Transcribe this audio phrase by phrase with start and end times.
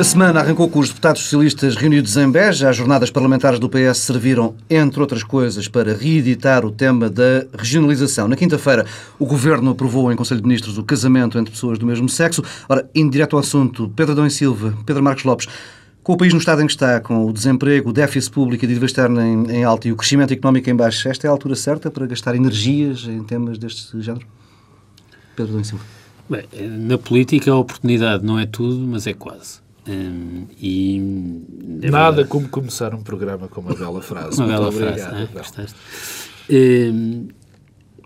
[0.00, 2.70] A semana arrancou com os deputados socialistas reunidos em Beja.
[2.70, 8.26] As jornadas parlamentares do PS serviram, entre outras coisas, para reeditar o tema da regionalização.
[8.26, 8.86] Na quinta-feira,
[9.18, 12.42] o Governo aprovou em Conselho de Ministros o casamento entre pessoas do mesmo sexo.
[12.66, 15.48] Ora, indo direto ao assunto, Pedro Adão e Silva, Pedro Marcos Lopes,
[16.02, 18.68] com o país no estado em que está, com o desemprego, o déficit público a
[18.68, 21.54] dívida externa em, em alta e o crescimento económico em baixo, esta é a altura
[21.54, 24.26] certa para gastar energias em temas deste género?
[25.36, 25.84] Pedro Adão e Silva.
[26.26, 29.60] Bem, na política a oportunidade não é tudo, mas é quase.
[29.88, 30.98] Um, e
[31.82, 32.28] é Nada verdade.
[32.28, 34.38] como começar um programa com uma bela frase.
[34.38, 35.74] Uma bela frase, obrigado,
[36.50, 37.28] um,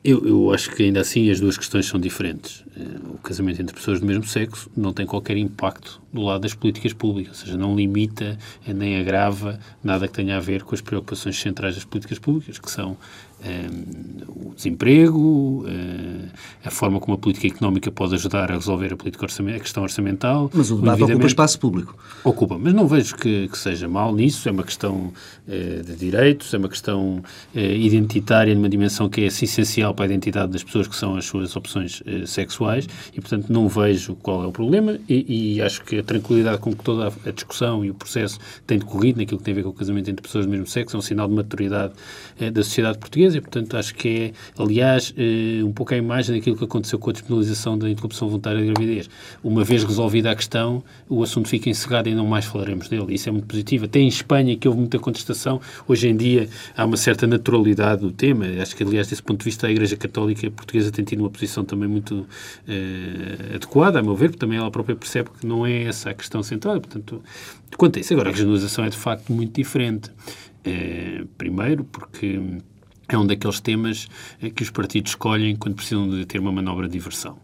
[0.05, 2.63] eu, eu, acho que ainda assim as duas questões são diferentes.
[3.09, 6.93] O casamento entre pessoas do mesmo sexo não tem qualquer impacto do lado das políticas
[6.93, 8.37] públicas, ou seja, não limita
[8.67, 12.71] nem agrava nada que tenha a ver com as preocupações centrais das políticas públicas, que
[12.71, 12.99] são
[13.45, 16.29] um, o desemprego, uh,
[16.65, 20.51] a forma como a política económica pode ajudar a resolver a, política a questão orçamental.
[20.53, 21.97] Mas o debate ocupa espaço público.
[22.23, 25.13] Ocupa, mas não vejo que, que seja mal nisso, é uma questão
[25.47, 27.23] uh, de direitos, é uma questão
[27.55, 31.25] uh, identitária numa dimensão que é essencial para a identidade das pessoas que são as
[31.27, 35.99] suas opções sexuais e, portanto, não vejo qual é o problema e, e acho que
[35.99, 39.53] a tranquilidade com que toda a discussão e o processo tem decorrido naquilo que tem
[39.53, 41.93] a ver com o casamento entre pessoas do mesmo sexo é um sinal de maturidade
[42.53, 46.57] da sociedade portuguesa e, portanto, acho que é, aliás, eh, um pouco a imagem daquilo
[46.57, 49.09] que aconteceu com a despenalização da interrupção voluntária da gravidez.
[49.43, 53.15] Uma vez resolvida a questão, o assunto fica encerrado e não mais falaremos dele.
[53.15, 53.85] Isso é muito positivo.
[53.85, 58.11] Até em Espanha, que houve muita contestação, hoje em dia há uma certa naturalidade do
[58.11, 58.47] tema.
[58.61, 61.65] Acho que, aliás, desse ponto de vista, a Igreja Católica Portuguesa tem tido uma posição
[61.65, 62.27] também muito
[62.69, 66.15] eh, adequada, a meu ver, porque também ela própria percebe que não é essa a
[66.15, 66.81] questão central.
[66.81, 67.23] Portanto,
[67.77, 70.11] quanto a isso, agora a regionalização é de facto muito diferente.
[70.65, 72.41] Eh, primeiro, porque
[73.09, 74.09] é um daqueles temas
[74.43, 77.37] eh, que os partidos escolhem quando precisam de ter uma manobra de diversão.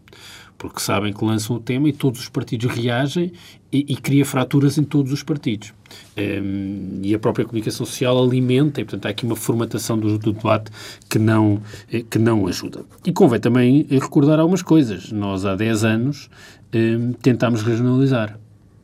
[0.57, 3.31] Porque sabem que lançam o tema e todos os partidos reagem
[3.71, 5.73] e, e cria fraturas em todos os partidos.
[6.15, 10.19] Um, ehm, e a própria comunicação social alimenta, e portanto há aqui uma formatação do,
[10.19, 10.71] do, debate
[11.09, 11.59] que não,
[11.91, 12.85] eh, que não ajuda.
[13.03, 15.11] E convém também recordar algumas coisas.
[15.11, 16.29] Nós há 10 anos
[16.73, 18.39] um, ehm, tentámos regionalizar.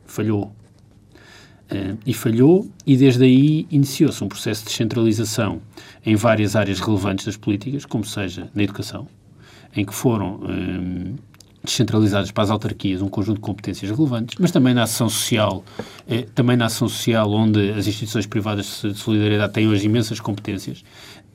[0.06, 0.56] Falhou.
[1.70, 5.62] Uh, e falhou, e desde aí iniciou-se um processo de descentralização
[6.08, 9.10] em várias áreas relevantes das políticas, como seja na educação,
[9.76, 11.16] em que foram uh,
[11.62, 15.66] descentralizadas para as autarquias um conjunto de competências relevantes, mas também na ação social,
[16.08, 20.82] eh, também na ação social onde as instituições privadas de solidariedade têm hoje imensas competências,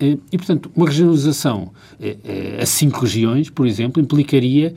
[0.03, 1.71] e, portanto, uma regionalização
[2.01, 4.75] eh, eh, a cinco regiões, por exemplo, implicaria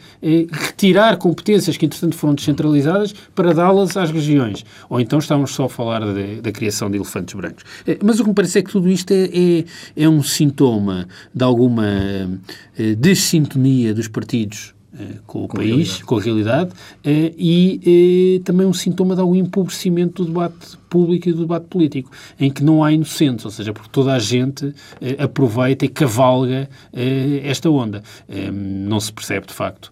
[0.52, 4.64] retirar competências que, entretanto, foram descentralizadas para dá-las às regiões.
[4.90, 7.64] Ou então estamos só a falar de, da criação de elefantes brancos.
[8.04, 9.66] Mas o que me parece é que tudo isto é, é,
[9.96, 11.86] é um sintoma de alguma
[12.98, 14.75] desintonia dos partidos eh,
[15.26, 16.72] com o com país, com a realidade,
[17.04, 21.66] eh, e eh, também um sintoma de algum empobrecimento do debate público e do debate
[21.68, 24.74] político, em que não há inocentes, ou seja, porque toda a gente
[25.20, 26.70] aproveita e cavalga
[27.44, 28.02] esta onda.
[28.54, 29.92] não se percebe, de facto,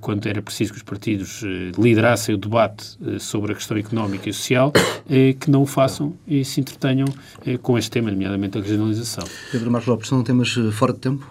[0.00, 1.42] quando era preciso que os partidos
[1.78, 4.72] liderassem o debate sobre a questão económica e social,
[5.38, 7.08] que não o façam e se entretenham
[7.60, 9.24] com este tema, nomeadamente a regionalização.
[9.52, 11.30] Pedro Marcos Lopes, são temas fora de tempo?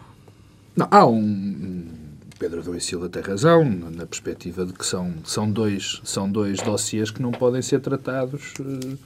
[0.75, 1.94] Não, há um
[2.37, 6.59] Pedro Adão e Silva tem razão, na perspectiva de que são, são, dois, são dois
[6.59, 8.97] dossiês que não podem ser tratados uh,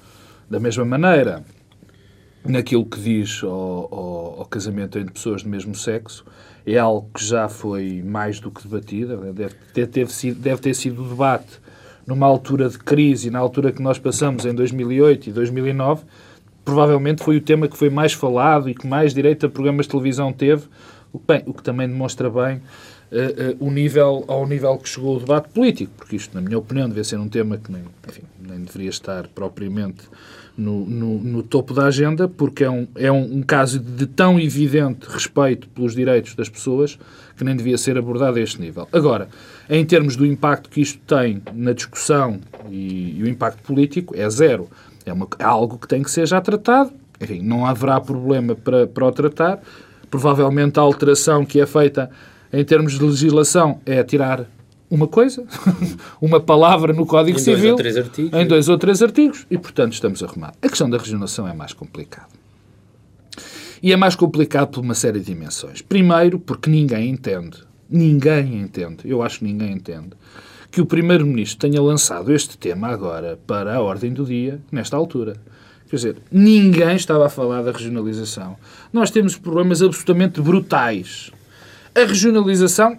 [0.50, 1.44] da mesma maneira.
[2.44, 6.26] Naquilo que diz ao, ao, ao, casamento entre pessoas do mesmo sexo,
[6.66, 10.74] é algo que já foi mais do que debatido, deve ter, deve, sido, deve ter
[10.74, 11.60] sido debate
[12.08, 16.04] numa altura de crise, na altura que nós passamos em 2008 e 2009,
[16.66, 19.92] provavelmente foi o tema que foi mais falado e que mais direito a programas de
[19.92, 20.64] televisão teve,
[21.28, 22.62] bem, o que também demonstra bem
[23.12, 26.58] uh, uh, o nível, ao nível que chegou o debate político, porque isto, na minha
[26.58, 30.04] opinião, devia ser um tema que nem, enfim, nem deveria estar propriamente
[30.58, 34.38] no, no, no, topo da agenda, porque é, um, é um, um, caso de tão
[34.40, 37.00] evidente respeito pelos direitos das pessoas
[37.38, 38.88] que nem devia ser abordado a este nível.
[38.92, 39.30] Agora,
[39.70, 42.40] em termos do impacto que isto tem na discussão
[42.70, 44.70] e, e o impacto político, é zero.
[45.06, 46.92] É, uma, é algo que tem que ser já tratado.
[47.22, 49.60] Enfim, não haverá problema para, para o tratar.
[50.12, 52.10] Provavelmente a alteração que é feita
[52.52, 54.48] em termos de legislação, é tirar
[54.90, 55.46] uma coisa,
[56.20, 59.94] uma palavra no Código em Civil, dois artigos, em dois ou três artigos, e portanto
[59.94, 60.58] estamos arrumados.
[60.62, 62.28] A questão da regionalização é mais complicada.
[63.82, 65.82] E é mais complicado por uma série de dimensões.
[65.82, 67.60] Primeiro, porque ninguém entende,
[67.90, 70.10] ninguém entende, eu acho que ninguém entende,
[70.72, 75.36] que o Primeiro-Ministro tenha lançado este tema agora para a ordem do dia, nesta altura.
[75.90, 78.56] Quer dizer, ninguém estava a falar da regionalização.
[78.94, 81.32] Nós temos problemas absolutamente brutais
[82.00, 82.98] a regionalização,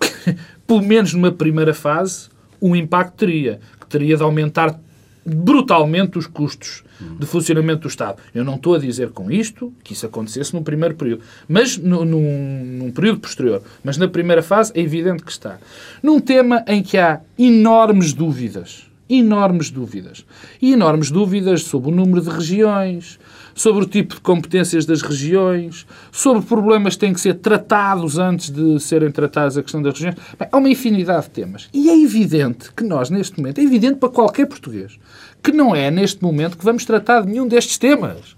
[0.66, 2.28] pelo menos numa primeira fase,
[2.60, 4.78] um impacto teria, que teria de aumentar
[5.24, 6.84] brutalmente os custos
[7.18, 8.18] de funcionamento do Estado.
[8.34, 12.04] Eu não estou a dizer com isto que isso acontecesse no primeiro período, mas no,
[12.04, 13.62] num, num, período posterior.
[13.82, 15.58] Mas na primeira fase é evidente que está.
[16.02, 20.24] Num tema em que há enormes dúvidas, enormes dúvidas,
[20.60, 23.18] e enormes dúvidas sobre o número de regiões,
[23.54, 28.50] sobre o tipo de competências das regiões, sobre problemas que têm que ser tratados antes
[28.50, 30.16] de serem tratados a questão das regiões.
[30.38, 31.68] Bem, há uma infinidade de temas.
[31.72, 34.98] E é evidente que nós, neste momento, é evidente para qualquer português,
[35.42, 38.36] que não é neste momento que vamos tratar de nenhum destes temas.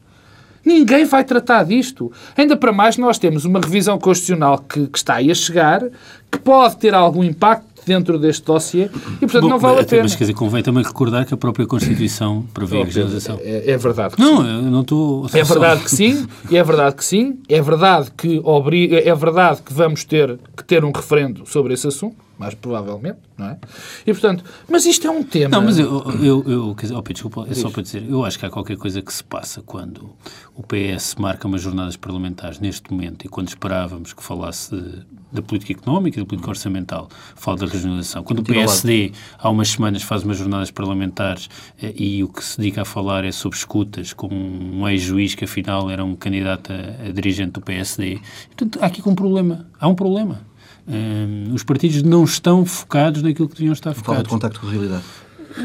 [0.65, 2.11] Ninguém vai tratar disto.
[2.37, 5.81] Ainda para mais, nós temos uma revisão constitucional que, que está aí a chegar,
[6.29, 10.03] que pode ter algum impacto dentro deste dossiê e, portanto, Bom, não vale a pena.
[10.03, 13.39] Mas, quer dizer, convém também recordar que a própria Constituição prevê a regionalização.
[13.41, 14.49] É, é, verdade que não, sim.
[14.49, 15.27] eu não estou...
[15.33, 19.73] É verdade que sim, é verdade que sim, é verdade que, obriga, é verdade que
[19.73, 23.59] vamos ter que ter um referendo sobre esse assunto, mais provavelmente, não é?
[24.07, 25.57] E, portanto, mas isto é um tema...
[25.57, 28.47] Não, mas eu, eu, eu dizer, oh, desculpa, é só para dizer, eu acho que
[28.47, 30.15] há qualquer coisa que se passa quando
[30.55, 35.73] o PS marca umas jornadas parlamentares neste momento e quando esperávamos que falasse da política
[35.73, 38.23] económica e da política orçamental, fala da regionalização.
[38.23, 41.49] Quando o PSD, há umas semanas, faz umas jornadas parlamentares
[41.83, 45.45] eh, e o que se dedica a falar é sobre escutas, com um ex-juiz que
[45.45, 48.21] afinal era um candidato a, a dirigente do PSD.
[48.47, 49.67] Portanto, há aqui um problema.
[49.79, 50.41] Há um problema.
[50.89, 54.07] Um, os partidos não estão focados naquilo que deviam estar focados.
[54.07, 55.05] Falta de contacto com a realidade.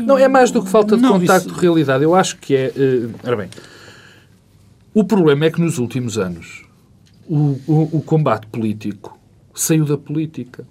[0.06, 1.54] Não, é mais do que falta de não, contacto isso...
[1.54, 2.04] com a realidade.
[2.04, 2.74] Eu acho que é...
[2.76, 3.50] Uh, ora bem,
[4.94, 6.66] o problema é que nos últimos anos
[7.28, 9.18] o, o, o combate político
[9.54, 10.66] saiu da política.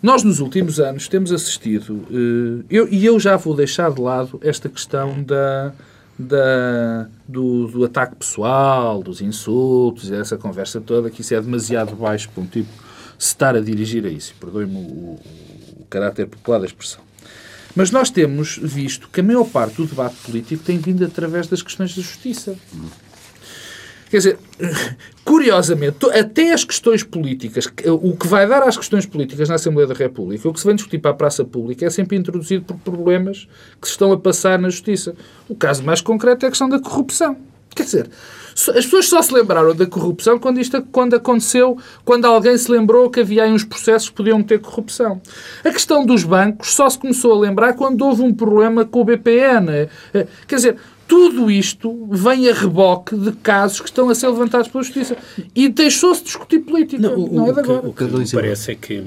[0.00, 4.38] Nós, nos últimos anos, temos assistido, uh, eu, e eu já vou deixar de lado
[4.42, 5.72] esta questão da,
[6.16, 12.28] da, do, do, ataque pessoal, dos insultos, essa conversa toda, que isso é demasiado baixo
[12.30, 12.68] para um tipo
[13.18, 14.34] se estar a dirigir a isso.
[14.40, 15.18] Perdoe-me o,
[15.80, 17.00] o, caráter popular da expressão.
[17.74, 21.62] Mas nós temos visto que a maior parte do debate político tem vindo através das
[21.62, 22.56] questões da justiça.
[24.10, 24.38] Quer dizer,
[25.24, 29.94] curiosamente, até as questões políticas, o que vai dar às questões políticas na Assembleia da
[29.94, 33.46] República, o que se vem discutir para a praça pública é sempre introduzido por problemas
[33.80, 35.14] que se estão a passar na justiça.
[35.48, 37.36] O caso mais concreto é a questão da corrupção.
[37.74, 38.10] Quer dizer,
[38.58, 43.08] as pessoas só se lembraram da corrupção quando, isto, quando aconteceu, quando alguém se lembrou
[43.08, 45.20] que havia aí uns processos que podiam ter corrupção.
[45.64, 49.04] A questão dos bancos só se começou a lembrar quando houve um problema com o
[49.04, 49.88] BPN.
[50.12, 50.76] Eh, quer dizer,
[51.08, 55.16] tudo isto vem a reboque de casos que estão a ser levantados pela Justiça.
[55.54, 57.00] E deixou-se discutir política.
[57.00, 57.78] Não, o, não é de agora.
[57.88, 59.02] O que, o que parece é que,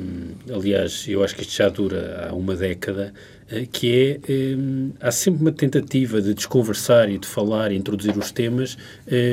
[0.51, 3.40] aliás, eu acho que isto já dura há uma década, eh,
[3.71, 8.31] que é um, há sempre uma tentativa de desconversar e de falar e introduzir os
[8.31, 8.77] temas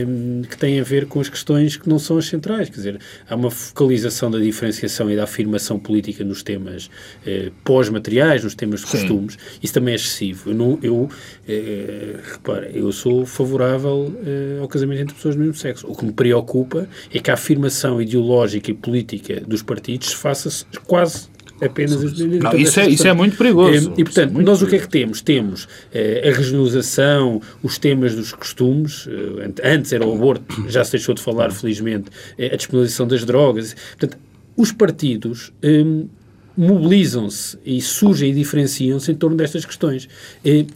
[0.07, 2.69] um, que têm a ver com as questões que não são as centrais.
[2.69, 8.45] Quer dizer, há uma focalização da diferenciação e da afirmação política nos temas uh, pós-materiais,
[8.45, 9.35] nos temas de costumes.
[9.35, 9.59] Sim.
[9.63, 10.51] Isso também é excessivo.
[10.51, 11.11] Eu, não, eu uh,
[12.33, 15.87] repara, eu sou favorável uh, ao casamento entre pessoas do mesmo sexo.
[15.89, 20.49] O que me preocupa é que a afirmação ideológica e política dos partidos se faça
[20.87, 21.29] quase
[21.61, 23.93] apenas as Não, isso, é, isso é muito perigoso.
[23.97, 25.21] E, portanto, é nós o que é que temos?
[25.21, 30.93] Temos eh, a regionalização, os temas dos costumes, eh, antes era o aborto, já se
[30.93, 33.75] deixou de falar, felizmente, eh, a disponibilização das drogas.
[33.99, 34.19] Portanto,
[34.57, 35.85] os partidos eh,
[36.57, 40.09] mobilizam-se e surgem e diferenciam-se em torno destas questões.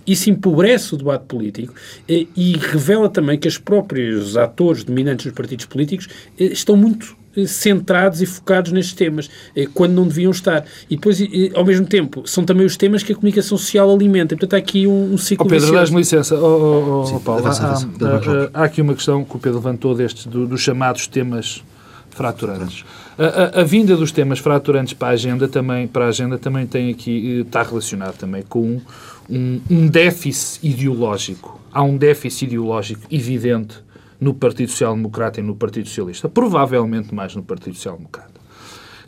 [0.06, 1.74] Isso empobrece o debate político
[2.08, 6.06] e revela também que os próprios atores dominantes dos partidos políticos
[6.38, 9.30] estão muito centrados e focados nestes temas,
[9.74, 10.64] quando não deviam estar.
[10.90, 11.18] E depois,
[11.54, 14.36] ao mesmo tempo, são também os temas que a comunicação social alimenta.
[14.36, 16.36] Portanto, há aqui um, um ciclo oh, Pedro, dás-me licença.
[16.36, 19.94] Oh, oh, oh Sim, Paulo, há, há, há, aqui uma questão que o Pedro levantou
[19.94, 21.62] destes, do, dos chamados temas
[22.10, 22.84] fraturantes.
[23.18, 26.66] A, a, a, vinda dos temas fraturantes para a agenda também, para a agenda também
[26.66, 28.80] tem aqui, está relacionado também com
[29.28, 31.60] um, um déficit ideológico.
[31.72, 33.76] Há um déficit ideológico evidente
[34.22, 36.28] no Partido Social Democrata e no Partido Socialista.
[36.28, 38.40] Provavelmente mais no Partido Social Democrata.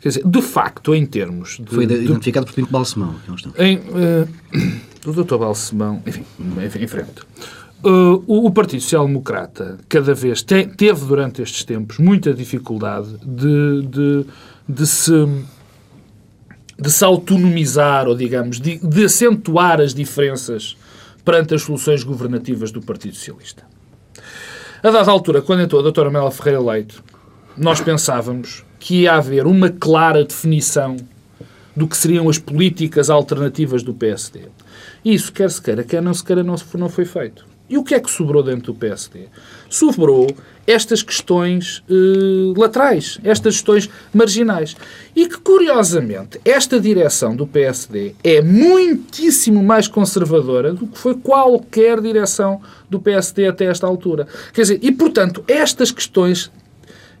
[0.01, 1.57] Quer dizer, de facto, em termos...
[1.57, 3.15] De, Foi identificado de, por Pinto Balsemão.
[3.57, 4.27] Em, uh,
[5.01, 5.37] do Dr.
[5.37, 6.25] Balsemão, enfim,
[6.83, 7.21] em frente.
[7.81, 13.15] Uh, o, o, Partido Social Democrata cada vez te, teve durante estes tempos muita dificuldade
[13.23, 14.25] de, de,
[14.67, 15.11] de, se
[16.77, 20.75] de se autonomizar ou digamos de, de acentuar as diferenças
[21.23, 23.63] perante as soluções governativas do Partido Socialista.
[24.85, 26.99] A dada altura, quando entrou a doutora Mela Ferreira Leite,
[27.57, 30.95] nós pensávamos que ia haver uma clara definição
[31.75, 34.41] do que seriam as políticas alternativas do PSD.
[35.03, 37.47] Isso, quer se queira, quer não se queira, não, não foi feito.
[37.69, 39.27] E o que é que sobrou dentro do PSD?
[39.69, 40.27] Sobrou
[40.67, 44.75] estas questões eh, laterais, estas questões marginais.
[45.15, 52.01] E que, curiosamente, esta direção do PSD é muitíssimo mais conservadora do que foi qualquer
[52.01, 54.27] direção do PSD até esta altura.
[54.53, 56.51] Quer dizer, e, portanto, estas questões,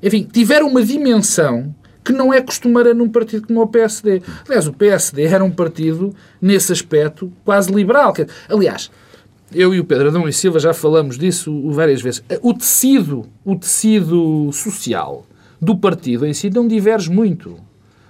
[0.01, 1.73] enfim, tiveram uma dimensão
[2.03, 4.21] que não é costumeira num partido como o PSD.
[4.47, 8.13] Aliás, o PSD era um partido, nesse aspecto, quase liberal.
[8.47, 8.91] Aliás,
[9.55, 12.23] eu e o Pedro Adão e Silva já falamos disso várias vezes.
[12.41, 15.25] O tecido, o tecido social
[15.61, 17.57] do partido em si não diverge muito.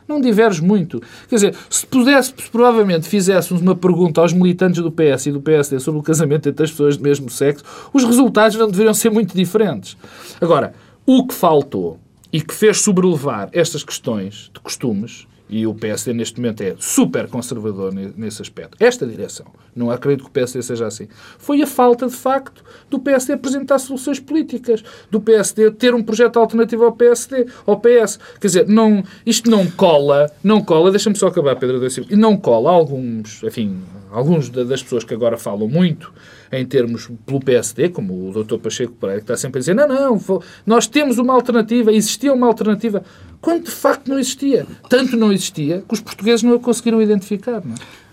[0.08, 1.02] Não diverge muito.
[1.28, 5.42] Quer dizer, se pudesse, se provavelmente fizéssemos uma pergunta aos militantes do PS e do
[5.42, 9.10] PSD sobre o casamento entre as pessoas do mesmo sexo, os resultados não deveriam ser
[9.10, 9.98] muito diferentes.
[10.40, 10.74] Agora,
[11.06, 12.00] o que faltou
[12.32, 17.28] e que fez sobrelevar estas questões de costumes e o PSD neste momento é super
[17.28, 18.78] conservador nesse aspecto.
[18.80, 23.00] Esta direção, não acredito que o PSD seja assim, foi a falta de facto do
[23.00, 28.20] PSD apresentar soluções políticas, do PSD ter um projeto alternativo ao PSD, ao PS.
[28.40, 32.16] Quer dizer, não, isto não cola, não cola, deixa-me só acabar, Pedro da Silva, e
[32.16, 36.12] não cola alguns, enfim, alguns das pessoas que agora falam muito
[36.52, 38.58] em termos pelo PSD, como o Dr.
[38.58, 42.48] Pacheco Pereira, que está sempre a dizer, não, não, nós temos uma alternativa, existia uma
[42.48, 43.04] alternativa
[43.46, 44.66] quando de facto não existia.
[44.90, 47.62] Tanto não existia que os portugueses não a conseguiram identificar.
[47.64, 48.05] Não é?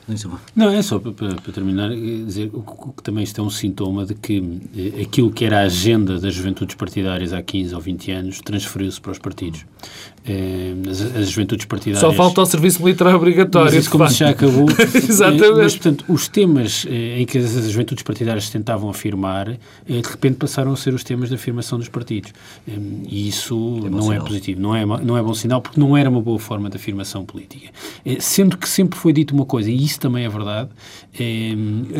[0.55, 4.61] Não, é só para, para terminar, dizer que também isto é um sintoma de que
[4.77, 9.01] eh, aquilo que era a agenda das juventudes partidárias há 15 ou 20 anos transferiu-se
[9.01, 9.65] para os partidos.
[10.27, 12.01] Eh, as, as, juventudes partidárias...
[12.01, 13.67] Só falta o serviço militar obrigatório.
[13.67, 14.67] Mas isso como já acabou.
[14.95, 15.53] Exatamente.
[15.53, 19.57] Mas, portanto, os temas eh, em que as, as juventudes partidárias tentavam afirmar,
[19.87, 22.33] de repente passaram a ser os temas de afirmação dos partidos.
[23.09, 24.13] E isso é não é sinal.
[24.13, 26.77] é positivo, não é, não é bom sinal, porque não era uma boa forma de
[26.77, 27.71] afirmação política.
[28.19, 30.69] Sendo que sempre foi dito uma coisa, e isso também é verdade.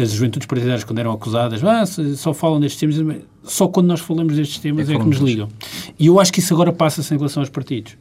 [0.01, 4.37] As juventudes partidárias, quando eram acusadas, ah, só falam destes temas, só quando nós falamos
[4.37, 5.49] destes temas é, é que nos ligam.
[5.99, 7.97] E eu acho que isso agora passa-se em relação aos partidos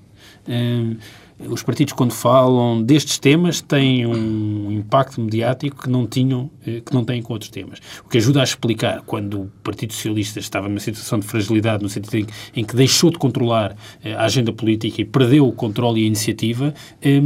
[1.50, 7.04] os partidos, quando falam destes temas, têm um impacto mediático que não tinham, que não
[7.04, 7.80] têm com outros temas.
[8.06, 11.90] O que ajuda a explicar quando o Partido Socialista estava numa situação de fragilidade, no
[11.90, 16.02] sentido em, em que deixou de controlar eh, a agenda política e perdeu o controle
[16.02, 17.22] e a iniciativa, eh,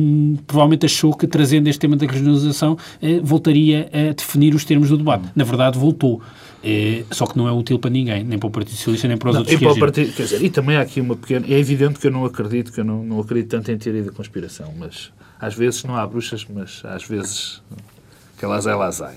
[0.47, 4.97] provavelmente achou que, trazendo este tema da regionalização, eh, voltaria a definir os termos do
[4.97, 5.25] debate.
[5.35, 6.21] Na verdade, voltou.
[6.63, 9.29] É, só que não é útil para ninguém, nem para o Partido Socialista, nem para
[9.29, 11.45] os não, outros e, para o partido, quer dizer, e também há aqui uma pequena...
[11.47, 14.11] É evidente que eu não acredito, que eu não, não acredito tanto em teoria da
[14.11, 17.61] conspiração, mas às vezes não há bruxas, mas às vezes
[18.37, 19.13] que elas elas há.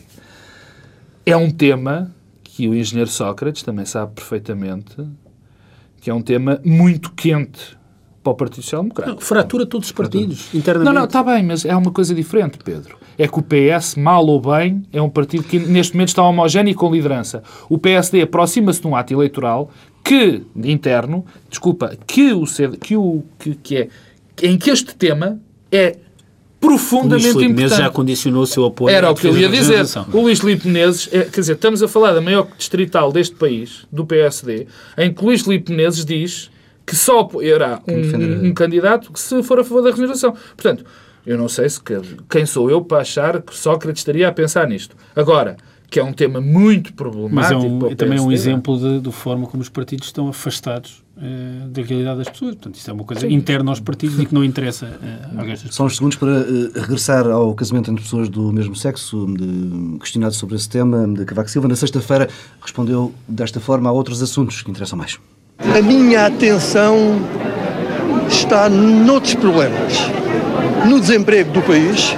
[1.25, 2.11] É um tema
[2.43, 4.97] que o engenheiro Sócrates também sabe perfeitamente
[6.01, 7.77] que é um tema muito quente
[8.23, 9.23] para o Partido Social Democrático.
[9.23, 10.87] fratura todos os partidos, internamente.
[10.87, 12.97] Não, não, está bem, mas é uma coisa diferente, Pedro.
[13.17, 16.71] É que o PS, mal ou bem, é um partido que neste momento está homogéneo
[16.71, 17.43] e com liderança.
[17.69, 19.71] O PSD aproxima-se de um ato eleitoral
[20.05, 22.45] que, interno, desculpa, que o,
[22.81, 23.89] que o que, que é,
[24.43, 25.97] em que este tema é
[26.61, 29.85] profundamente o Luís Menezes já condicionou o seu apoio Era o que eu ia dizer.
[30.13, 33.87] O Luís Filipe Menezes, é, quer dizer, estamos a falar da maior distrital deste país,
[33.93, 36.51] do PSD, em que o Luís Filipe Menezes diz
[36.85, 40.35] que só apoiará um, um, um, candidato que se for a favor da regeneração.
[40.57, 40.85] Portanto,
[41.27, 41.79] eu não sei se
[42.31, 44.97] quem sou eu para achar que Sócrates estaria a pensar nisto.
[45.15, 45.59] Agora,
[45.91, 47.35] que é um tema muito problemático.
[47.35, 51.03] Mas é um, também é um exemplo de, de, forma como os partidos estão afastados
[51.17, 52.55] uh, da realidade das pessoas.
[52.57, 53.33] Portanto, isso é uma coisa Sim.
[53.33, 55.75] interna aos partidos e que não interessa uh, a pessoas.
[55.75, 60.35] São os segundos para uh, regressar ao casamento entre pessoas do mesmo sexo, de, questionado
[60.35, 61.69] sobre esse tema, de Cavaco Silva.
[61.69, 62.29] Na sexta-feira
[62.61, 65.19] respondeu desta forma a outros assuntos que interessam mais.
[65.59, 66.97] A minha atenção
[68.29, 69.95] está noutros problemas.
[70.87, 72.15] No desemprego do país,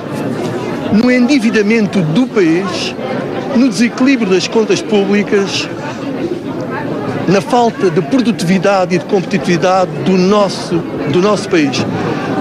[0.93, 2.95] no endividamento do país,
[3.57, 5.69] no desequilíbrio das contas públicas,
[7.29, 10.77] na falta de produtividade e de competitividade do nosso,
[11.13, 11.85] do nosso país.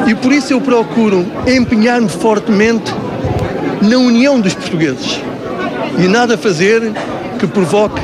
[0.07, 2.93] E por isso eu procuro empenhar-me fortemente
[3.81, 5.21] na união dos portugueses
[5.97, 6.91] e nada fazer
[7.37, 8.01] que provoque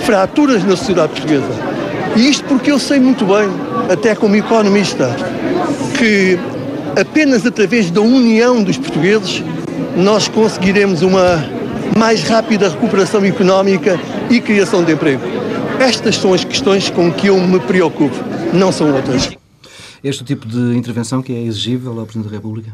[0.00, 1.68] fraturas na sociedade portuguesa.
[2.16, 3.48] E isto porque eu sei muito bem,
[3.90, 5.14] até como economista,
[5.96, 6.38] que
[6.98, 9.42] apenas através da união dos portugueses
[9.96, 11.44] nós conseguiremos uma
[11.96, 13.98] mais rápida recuperação económica
[14.30, 15.22] e criação de emprego.
[15.78, 18.16] Estas são as questões com que eu me preocupo,
[18.52, 19.30] não são outras.
[20.02, 22.72] Este é o tipo de intervenção que é exigível ao Presidente da República?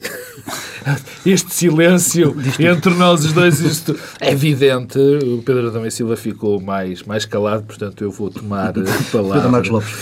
[1.26, 4.98] este silêncio entre nós os dois, isto é evidente.
[4.98, 9.34] O Pedro Adão e Silva ficou mais, mais calado, portanto eu vou tomar a palavra.
[9.34, 9.92] Pedro Marcos Lopes.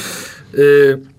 [0.54, 1.15] Uh,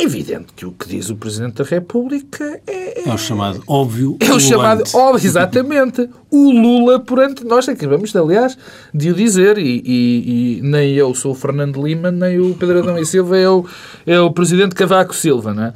[0.00, 4.16] É evidente que o que diz o Presidente da República é, É o chamado óbvio.
[4.20, 7.68] é o chamado, óbvio, exatamente, o Lula por ante nós.
[7.68, 8.56] Acabamos, aliás,
[8.94, 9.58] de o dizer.
[9.58, 13.36] E, e- e nem eu sou o Fernando Lima, nem o Pedro Adão e Silva
[13.36, 13.66] é o,
[14.06, 15.72] é o Presidente Cavaco Silva, não é?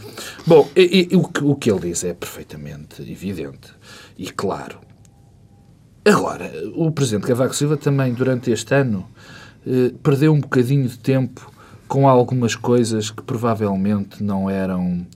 [0.47, 3.71] Bom, e o, que, o que ele diz é perfeitamente evidente
[4.17, 4.79] e claro.
[6.05, 9.07] Agora, o Presidente Cavaco Silva também, durante este ano,
[9.67, 11.52] eh, perdeu um bocadinho de tempo
[11.93, 15.07] com algumas coisas que provavelmente não eram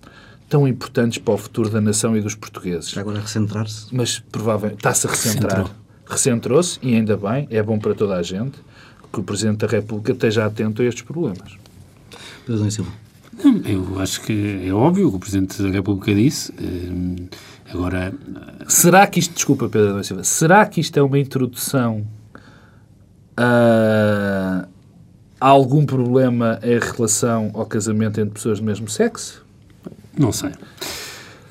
[0.47, 3.87] tão importantes para o futuro da nação e dos portugueses Já agora a recentrar-se.
[3.95, 5.51] mas provavelmente está-se a recentrar.
[5.57, 5.77] Recentrou.
[6.07, 8.59] Recentrou-se e ainda bem, é bom para toda a gente
[9.11, 11.57] que o Presidente da República esteja atento a estes problemas.
[12.45, 12.91] Pedro Silva.
[13.43, 16.53] Não, eu acho que é óbvio o que o Presidente da República disse.
[16.61, 17.17] Hum,
[17.73, 18.13] Agora,
[18.69, 22.07] Será que isto, desculpa Pedro Silva, será que isto é uma introdução
[23.35, 24.69] a,
[25.41, 29.45] a algum problema em relação ao casamento entre pessoas do mesmo sexo?
[30.19, 30.51] não sei.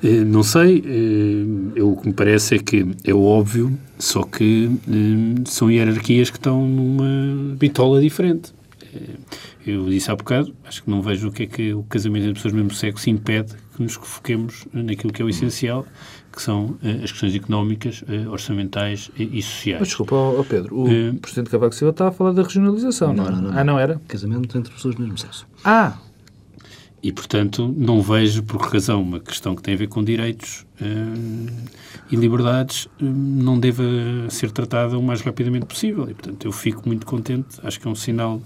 [0.02, 4.70] Eh, Não sei, eh, eu, o que me parece é que é óbvio, só que
[4.88, 8.54] eh, são hierarquias que estão numa bitola diferente.
[9.66, 12.34] Eu disse há bocado, acho que não vejo o que é que o casamento entre
[12.34, 15.84] pessoas do mesmo sexo impede que nos foquemos naquilo que é o essencial,
[16.36, 19.80] que são eh, as questões económicas, eh, orçamentais e, e sociais.
[19.80, 23.24] Mas desculpa, ó Pedro, o Eh, Presidente Cavaco Silva estava a falar da regionalização, não,
[23.24, 23.36] Não, era?
[23.40, 23.58] não, não.
[23.58, 24.00] Ah, não era?
[24.06, 25.46] Casamento entre pessoas do mesmo sexo.
[25.64, 25.96] Ah,
[27.02, 30.66] E, portanto, não vejo por que razão uma questão que tem a ver com direitos
[30.82, 31.46] hum,
[32.10, 33.12] e liberdades hum,
[33.42, 33.84] não deva
[34.28, 36.04] ser tratada o mais rapidamente possível.
[36.10, 37.60] E, portanto, eu fico muito contente.
[37.62, 38.42] Acho que é um sinal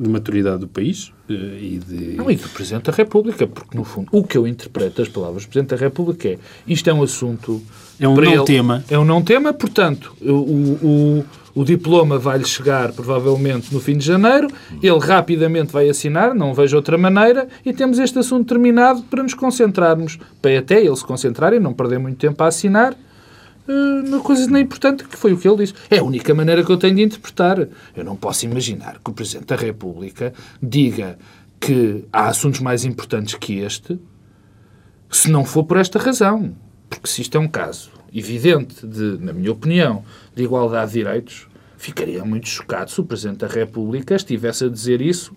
[0.00, 1.94] de maturidade do país eh, e de...
[2.16, 5.44] Não, e do Presidente da República, porque no fundo o que eu interpreto das palavras
[5.44, 7.60] do Presidente da República é isto é um assunto.
[8.00, 8.82] É um não ele- tema.
[8.88, 14.06] É um não tema, portanto, o, o, o diploma vai-lhe chegar provavelmente no fim de
[14.06, 14.48] janeiro,
[14.82, 19.34] ele rapidamente vai assinar, não vejo outra maneira, e temos este assunto terminado para nos
[19.34, 22.96] concentrarmos, para até ele se concentrar e não perder muito tempo a assinar.
[24.08, 25.74] Na coisa nem importante, que foi o que ele disse.
[25.88, 27.68] É a única maneira que eu tenho de interpretar.
[27.96, 31.18] Eu não posso imaginar que o Presidente da República diga
[31.60, 34.00] que há assuntos mais importantes que este,
[35.10, 36.54] se não for por esta razão.
[36.88, 41.46] Porque se isto é um caso evidente de, na minha opinião, de igualdade de direitos,
[41.76, 45.34] ficaria muito chocado se o Presidente da República estivesse a dizer isso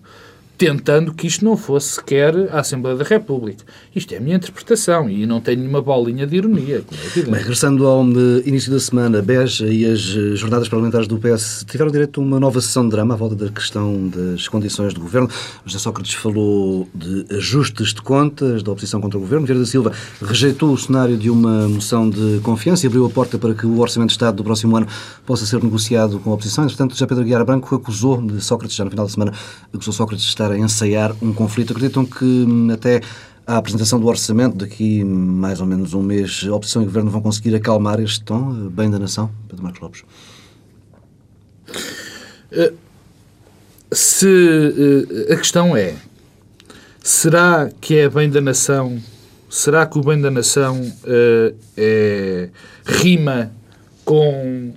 [0.56, 3.64] tentando que isto não fosse sequer a Assembleia da República.
[3.94, 6.84] Isto é a minha interpretação e não tenho nenhuma bolinha de ironia,
[7.16, 7.22] é.
[7.22, 8.04] Bem, regressando ao
[8.44, 12.38] início da semana, Beja e as eh, jornadas parlamentares do PS tiveram direito a uma
[12.38, 15.28] nova sessão de drama à volta da questão das condições do governo.
[15.64, 19.46] José Sócrates falou de ajustes de contas da oposição contra o governo.
[19.46, 23.38] Vieira da Silva rejeitou o cenário de uma moção de confiança e abriu a porta
[23.38, 24.86] para que o Orçamento de Estado do próximo ano
[25.26, 26.64] possa ser negociado com a oposição.
[26.64, 29.32] Entretanto, já Pedro Guiara Branco acusou de Sócrates, já no final da semana,
[29.72, 31.72] acusou Sócrates de estar a ensaiar um conflito.
[31.72, 33.00] Acreditam que hum, até
[33.46, 37.10] à apresentação do orçamento, daqui mais ou menos um mês, a oposição e o governo
[37.10, 39.30] vão conseguir acalmar este tom, eh, bem da nação?
[39.48, 40.04] Pedro Marcos Lopes.
[43.92, 44.26] Se
[45.28, 45.94] eh, a questão é,
[47.02, 49.00] será que é bem da nação?
[49.50, 52.48] Será que o bem da nação eh, é-
[52.84, 53.52] rima
[54.04, 54.72] com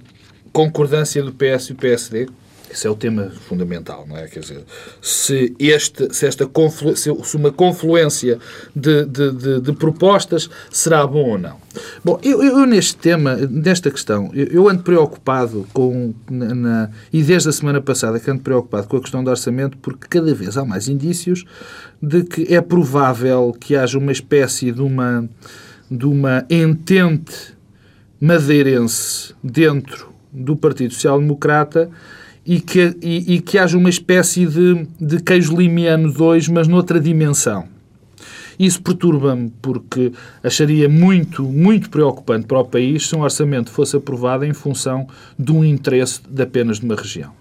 [0.54, 2.28] concordância do PS e do PSD?
[2.70, 4.28] Esse é o tema fundamental, não é?
[4.28, 4.64] Quer dizer,
[5.02, 8.40] se, este, se, esta conflu, se uma confluência
[8.76, 11.56] de, de, de- de propostas será bom ou não.
[12.04, 17.24] Bom, eu, eu neste tema, nesta questão, eu, eu ando preocupado com, na, na- e
[17.24, 20.58] desde a semana passada que ando preocupado com a questão do orçamento, porque cada vez
[20.58, 21.46] há mais indícios
[22.02, 25.28] de que é provável que haja uma espécie de uma,
[25.90, 27.56] de uma entente
[28.20, 31.90] madeirense dentro do Partido Social Democrata
[32.48, 37.00] e que, e, e que haja uma espécie de, de queijo limiano 2, mas noutra
[37.00, 37.66] dimensão.
[38.60, 40.12] Isso perturba-me porque
[40.44, 45.08] acharia muito, muito preocupante para o país se um orçamento fosse aprovado em função
[45.38, 47.32] de um interesse de apenas de uma região.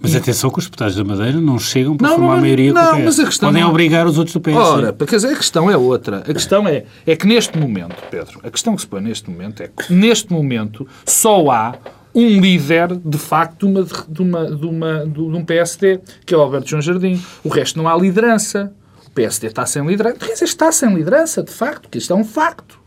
[0.00, 2.72] Mas atenção que os deputados da Madeira não chegam para Não, formar não, a maioria
[2.72, 3.04] não, com o PS.
[3.04, 4.54] mas a questão Podem não- obrigar os outros do PS.
[4.56, 6.18] Ora, porque a questão é outra.
[6.18, 9.62] A questão é, é que neste momento, Pedro, a questão que se põe neste momento
[9.62, 11.74] é que neste momento só há
[12.14, 16.36] um líder, de facto, de, uma, de, uma, de, uma, de um PSD, que é
[16.36, 17.20] o Alberto João Jardim.
[17.44, 18.72] O resto não há liderança.
[19.06, 20.16] O PSD está sem liderança.
[20.18, 22.78] Quer dizer, está sem liderança, de facto, que isto é um facto.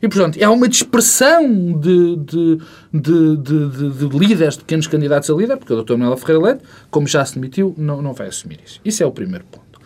[0.00, 2.58] E, portanto, há uma dispersão de, de,
[2.94, 5.96] de, de, de- de líderes, de pequenos candidatos a líder, porque o Dr.
[5.96, 8.80] Manuel Ferreira Leite, como já se demitiu, não, não vai assumir isso.
[8.84, 9.80] Isso é o primeiro ponto.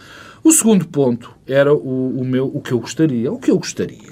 [0.44, 3.32] O segundo ponto era o, o, meu, o que eu gostaria.
[3.32, 4.11] O que eu gostaria,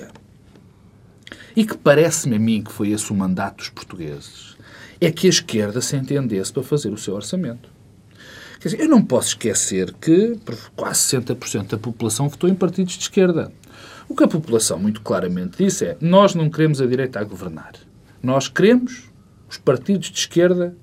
[1.56, 4.56] e que parece-me a mim que foi esse o mandato dos portugueses,
[5.00, 7.68] é que a esquerda se entendesse para fazer o seu orçamento.
[8.60, 10.38] Quer dizer, eu não posso esquecer que
[10.76, 13.50] quase 60% da população votou em partidos de esquerda.
[14.06, 17.72] O que a população muito claramente disse é: nós não queremos a direita a governar.
[18.22, 19.04] Nós queremos
[19.48, 20.76] os partidos de esquerda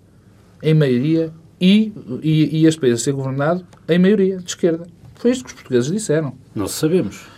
[0.63, 4.87] em maioria e, e, e este país a ser governado em maioria de esquerda.
[5.15, 6.35] Foi isto que os portugueses disseram.
[6.55, 7.36] Não sabemos.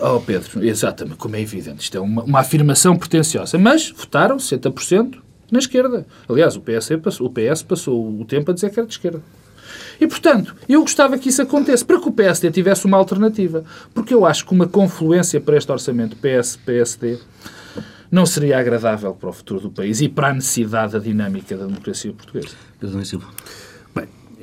[0.00, 1.82] Oh, Pedro, exatamente, como é evidente.
[1.82, 3.58] Isto é uma, uma afirmação pretenciosa.
[3.58, 5.18] Mas votaram 60%
[5.50, 6.06] na esquerda.
[6.28, 9.20] Aliás, o PS, passou, o PS passou o tempo a dizer que era de esquerda.
[10.00, 13.64] E, portanto, eu gostava que isso acontecesse, para que o PSD tivesse uma alternativa.
[13.92, 17.18] Porque eu acho que uma confluência para este orçamento PS-PSD
[18.10, 21.66] não seria agradável para o futuro do país e para a necessidade da dinâmica da
[21.66, 22.54] democracia portuguesa.
[22.78, 23.26] Pedro Silva.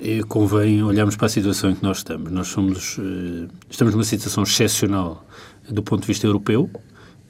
[0.04, 2.30] Bem, convém olharmos para a situação em que nós estamos.
[2.30, 5.26] Nós somos, eh, estamos numa situação excepcional
[5.70, 6.70] do ponto de vista europeu.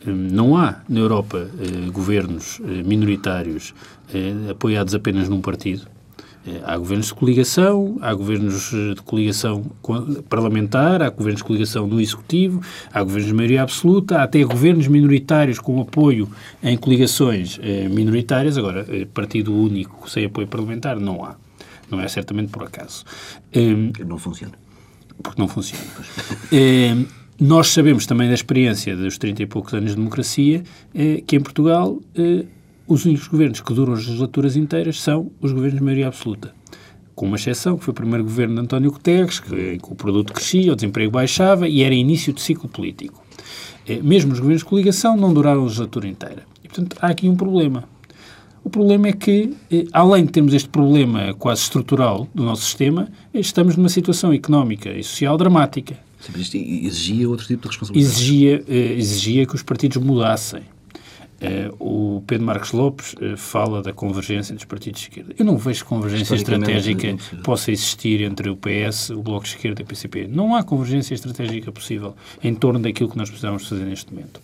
[0.06, 3.76] Eh, não há na Europa eh, governos minoritários
[4.50, 5.88] apoiados apenas num partido.
[6.66, 9.64] Há governos de coligação, há governos de coligação
[10.28, 14.88] parlamentar, há governos de coligação no Executivo, há governos de maioria absoluta, há até governos
[14.88, 16.28] minoritários com apoio
[16.62, 17.58] em coligações
[17.90, 18.58] minoritárias.
[18.58, 21.43] Agora, partido único sem apoio parlamentar, não há.
[21.90, 23.04] Não é certamente por acaso.
[23.56, 24.54] Um, não funciona.
[25.22, 25.84] Porque não funciona.
[26.52, 27.06] um,
[27.40, 31.42] nós sabemos também da experiência dos 30 e poucos anos de democracia eh, que em
[31.42, 32.46] Portugal eh,
[32.88, 36.54] os únicos governos que duram as legislaturas inteiras são os governos de maioria absoluta.
[37.16, 39.96] Com uma exceção, que foi o primeiro governo de António Guterres, que, em que o
[39.96, 43.24] produto crescia, o desemprego baixava e era início de ciclo político.
[43.88, 46.44] Eh, mesmo os governos de coligação não duraram a legislatura inteira.
[46.64, 47.84] E, portanto, há aqui um problema.
[48.64, 53.10] O problema é que, eh, além de termos este problema quase estrutural do nosso sistema,
[53.34, 55.98] estamos numa situação económica e social dramática.
[56.20, 58.16] Sim, isto exigia outro tipo de responsabilidade.
[58.16, 60.62] Exigia, eh, exigia que os partidos mudassem.
[61.44, 65.36] Uh, o Pedro Marcos Lopes uh, fala da convergência entre os partidos de esquerda.
[65.38, 69.84] Eu não vejo convergência estratégica possa existir entre o PS, o Bloco de Esquerda e
[69.84, 70.28] o PCP.
[70.28, 74.38] Não há convergência estratégica possível em torno daquilo que nós precisamos fazer neste momento.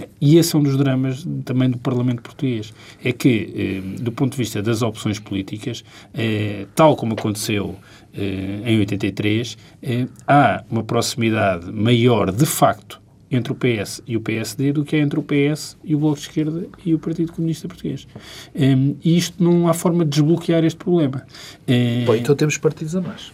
[0.00, 2.72] Uh, e esse é um dos dramas também do Parlamento português.
[3.04, 5.84] É que, do ponto de vista das opções políticas,
[6.74, 7.76] tal como aconteceu
[8.64, 9.56] em 83,
[10.26, 15.00] há uma proximidade maior, de facto, entre o PS e o PSD do que é
[15.00, 18.06] entre o PS e o Bloco de Esquerda e o Partido Comunista Português.
[18.54, 21.26] Um, e isto não há forma de desbloquear este problema.
[22.06, 23.32] Bom, então temos partidos a mais.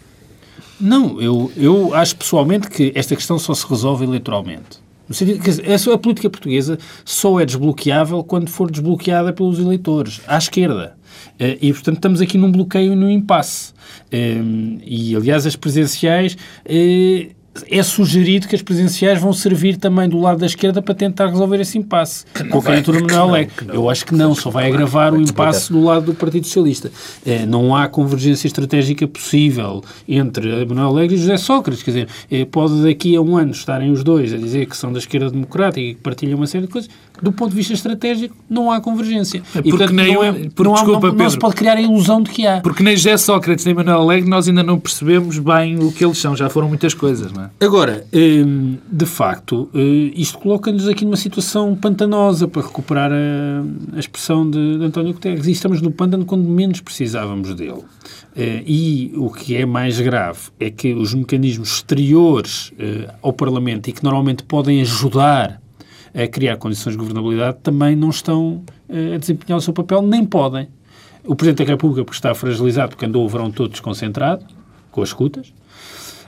[0.81, 4.83] Não, eu, eu acho pessoalmente que esta questão só se resolve eleitoralmente.
[5.09, 5.51] No sentido que
[5.93, 10.97] a política portuguesa só é desbloqueável quando for desbloqueada pelos eleitores, à esquerda.
[11.39, 13.75] E, portanto, estamos aqui num bloqueio e num impasse.
[14.11, 17.31] E, aliás, as presenciais eh,
[17.71, 21.61] é sugerido que as presenciais vão servir também do lado da esquerda para tentar resolver
[21.61, 22.25] esse impasse.
[22.51, 23.55] Com a candidatura de Manuel Alegre.
[23.73, 26.91] Eu acho que não, só vai agravar o impasse do lado do Partido Socialista.
[27.25, 31.83] É, não há convergência estratégica possível entre Manuel Alegre e José Sócrates.
[31.83, 34.93] Quer dizer, é, pode daqui a um ano estarem os dois a dizer que são
[34.93, 36.91] da esquerda democrática e que partilham uma série de coisas.
[37.23, 39.39] Do ponto de vista estratégico, não há convergência.
[39.39, 41.55] É porque e, portanto, nem, não, é, porque, não, há, desculpa, não, não se pode
[41.55, 42.61] criar a ilusão de que há.
[42.61, 46.19] Porque nem José Sócrates nem Manuel Alegre nós ainda não percebemos bem o que eles
[46.19, 46.37] são.
[46.37, 47.51] Já foram muitas coisas, não é?
[47.61, 48.05] Agora,
[48.45, 54.49] Hum, de facto, eh, isto coloca-nos aqui numa situação pantanosa para recuperar a, a expressão
[54.49, 55.47] de, de, António Guterres.
[55.47, 57.83] E estamos no pântano quando menos precisávamos dele.
[58.37, 63.89] Eh, e o que é mais grave é que os mecanismos exteriores eh, ao Parlamento
[63.89, 65.61] e que normalmente podem ajudar
[66.15, 70.69] a criar condições de governabilidade também não estão a desempenhar o seu papel, nem podem.
[71.25, 74.45] O Presidente da República, porque está fragilizado, porque andou o verão todo desconcentrado,
[74.91, 75.53] com as escutas,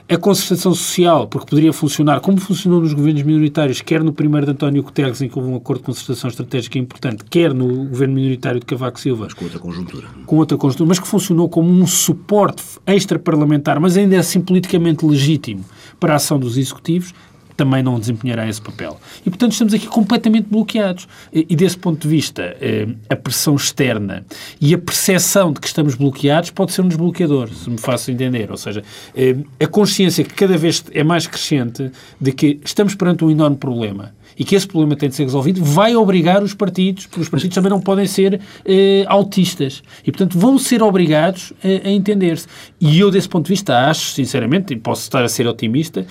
[0.09, 4.53] a concertação social, porque poderia funcionar como funcionou nos governos minoritários, quer no primeiro de
[4.53, 8.59] António Guterres, em que houve um acordo de concertação estratégica importante, quer no governo minoritário
[8.59, 9.25] de Cavaco Silva.
[9.25, 10.07] Mas com outra conjuntura.
[10.25, 15.63] Com outra conjuntura, mas que funcionou como um suporte extra-parlamentar, mas ainda assim politicamente legítimo
[15.99, 17.13] para a ação dos executivos,
[17.57, 18.97] também não desempenhará esse papel.
[19.25, 21.07] E, portanto, estamos aqui completamente bloqueados.
[21.33, 24.23] E, desse ponto de vista, eh, a pressão externa
[24.61, 28.51] e a percepção de que estamos bloqueados pode ser um desbloqueador, se me faço entender.
[28.51, 28.83] Ou seja,
[29.15, 31.91] eh, a consciência que cada vez é mais crescente
[32.21, 35.63] de que estamos perante um enorme problema e que esse problema tem de ser resolvido,
[35.63, 39.81] vai obrigar os partidos, porque os partidos também não podem ser eh, autistas.
[40.05, 42.47] E, portanto, vão ser obrigados a, a entender-se.
[42.79, 46.05] E eu, desse ponto de vista, acho, sinceramente, e posso estar a ser otimista,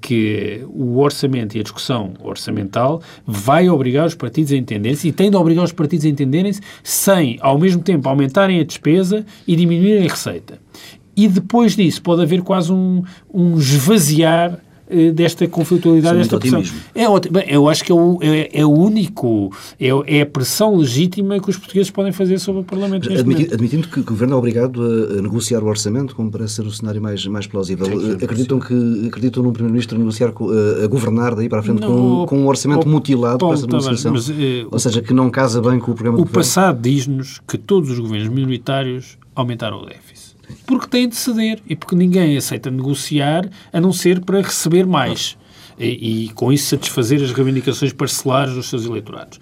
[0.00, 5.30] que o orçamento e a discussão orçamental vai obrigar os partidos a entenderem-se e tem
[5.30, 10.06] de obrigar os partidos a entenderem-se sem, ao mesmo tempo, aumentarem a despesa e diminuírem
[10.06, 10.58] a receita.
[11.16, 14.60] E depois disso pode haver quase um, um esvaziar
[15.14, 16.62] desta conflitualidade, é desta pressão.
[16.94, 17.34] É ótimo.
[17.34, 21.38] Bem, eu acho que é o, é, é o único, é, é a pressão legítima
[21.40, 24.82] que os portugueses podem fazer sobre o Parlamento Admiti- admitindo que o Governo é obrigado
[24.82, 27.86] a, a negociar o orçamento, como parece ser o cenário mais, mais plausível.
[27.86, 31.80] Eh, acreditam, que, acreditam num Primeiro-Ministro a negociar, com- a, governar daí para a frente
[31.80, 34.12] Não, com, com um orçamento oh, mutilado Paulo com essa negociação?
[34.12, 37.40] mas, eh, Ou seja, que não casa bem com o programa O do passado diz-nos
[37.46, 40.25] que todos os governos minoritários aumentaram o déficit.
[40.66, 45.36] Porque têm de ceder e porque ninguém aceita negociar a não ser para receber mais.
[45.78, 49.38] E, e com isso satisfazer as reivindicações parcelares dos seus eleitorados.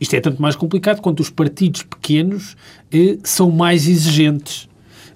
[0.00, 2.56] Isto é tanto mais complicado quanto os partidos pequenos
[2.92, 4.68] eh, são mais exigentes.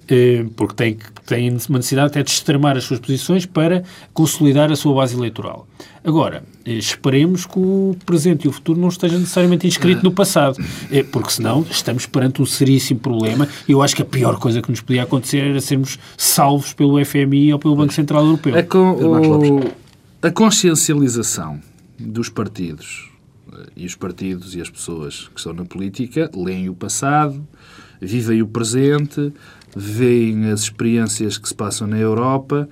[0.07, 3.83] Eh, porque têm, que- têm uma necessidade até de extremar as suas posições para
[4.13, 5.67] consolidar a sua base eleitoral.
[6.03, 10.63] Agora, eh, esperemos que o presente e o futuro não estejam necessariamente inscritos no passado,
[10.91, 14.61] eh, porque senão estamos perante um seríssimo problema e eu acho que a pior coisa
[14.61, 18.55] que nos podia acontecer era sermos salvos pelo FMI ou pelo Banco Central Europeu.
[18.89, 19.71] A, Marcos o-
[20.21, 21.59] a consciencialização
[21.99, 23.09] dos partidos
[23.53, 27.45] eh, e os partidos e as pessoas que estão na política leem o passado,
[28.01, 29.31] vivem o presente,
[29.75, 32.69] veem as experiências que se passam na Europa,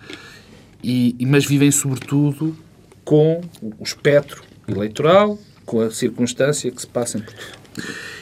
[0.83, 2.55] e, mas vivem sobretudo
[3.03, 7.51] com o espectro eleitoral, com a circunstância que se passa em Portugal.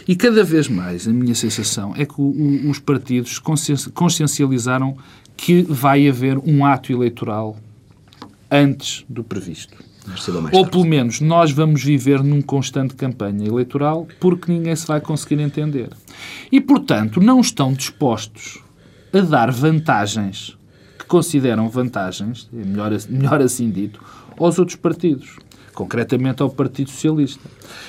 [0.08, 4.98] E cada vez mais a minha sensação é que o- os partidos conscien- consciencializaram
[5.38, 7.58] que vai haver um ato eleitoral
[8.50, 9.78] antes do previsto.
[10.58, 15.39] Ou pelo menos nós vamos viver num constante campanha eleitoral porque ninguém se vai conseguir
[15.39, 15.89] entender.
[16.52, 18.60] E, portanto, não estão dispostos
[19.13, 20.58] a dar vantagens
[20.97, 24.02] que consideram vantagens, é melhor, melhor assim dito,
[24.38, 25.36] aos outros partidos.
[25.74, 27.39] Concretamente ao Partido Socialista.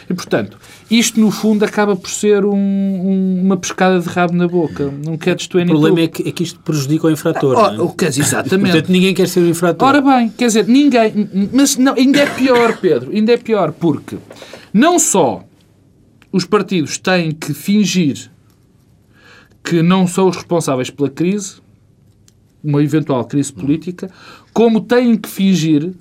[0.08, 0.56] E, portanto,
[0.88, 4.88] isto no fundo acaba por ser um- um- uma pescada de rabo na boca.
[5.04, 7.54] Não catch O problema é que, é que isto prejudica o infrator.
[7.54, 7.80] não é?
[7.80, 8.70] Oh, quer dizer, exatamente.
[8.70, 9.88] Portanto, ninguém quer ser o infrator.
[9.88, 11.28] Ora bem, quer dizer, ninguém.
[11.52, 14.16] Mas não, ainda é pior, Pedro, ainda é pior, porque
[14.72, 15.42] não só
[16.30, 18.30] os partidos têm que fingir
[19.62, 21.60] que não são os responsáveis pela crise,
[22.62, 24.10] uma eventual crise política,
[24.52, 25.92] como têm que fingir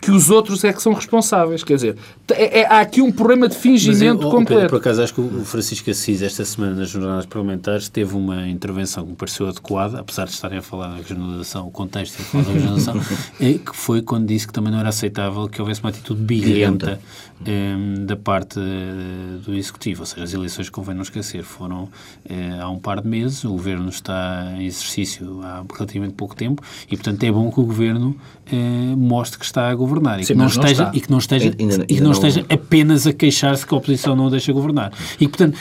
[0.00, 1.64] que os outros é que são responsáveis.
[1.64, 1.96] Quer dizer,
[2.30, 4.68] é- é- há aqui um problema de fingimento eu, oh, Pedro, completo.
[4.68, 9.04] por acaso, acho que o Francisco Assis, esta semana, nas jornadas parlamentares, teve uma intervenção
[9.04, 12.44] que me pareceu adequada, apesar de estarem a falar da regionalização, o contexto e falar
[12.44, 12.94] da regionalização,
[13.38, 17.00] que foi quando disse que também não era aceitável que houvesse uma atitude birrenta
[17.44, 20.02] em, da parte eh, do Executivo.
[20.02, 21.88] Ou seja, as eleições, convém não esquecer, foram
[22.28, 26.62] eh, há um par de meses, o Governo está em exercício há relativamente pouco tempo
[26.90, 28.16] e, portanto, é bom que o Governo
[28.50, 29.87] eh, mostre que está a governar
[30.20, 30.90] e Sim, que não não esteja, está.
[30.96, 33.74] e que não esteja, Ainda- ainda e que não não- esteja apenas a queixar-se que
[33.74, 34.92] a oposição não o deixa governar.
[35.20, 35.56] E, portanto,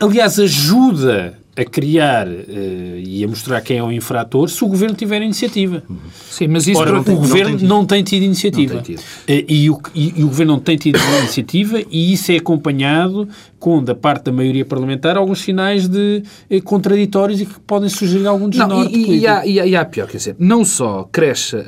[0.00, 4.96] aliás, ajuda a criar eh, e a mostrar quem é o infrator se o governo
[4.96, 5.84] tiver iniciativa.
[6.28, 7.68] Sim, mas isso Ora, o governo tem tido.
[7.68, 8.74] não tem tido iniciativa.
[8.74, 9.04] Não tem tido.
[9.28, 13.28] Eh, E, o, e- e o governo não tem tido iniciativa e isso é acompanhado
[13.60, 18.26] com, da parte da maioria parlamentar, alguns sinais de eh, contraditórios e que podem sugerir
[18.26, 19.30] algum Não, desnorte e, e, político.
[19.32, 21.54] há, e há- e há pior, quer dizer, não só cresce.
[21.54, 21.62] va-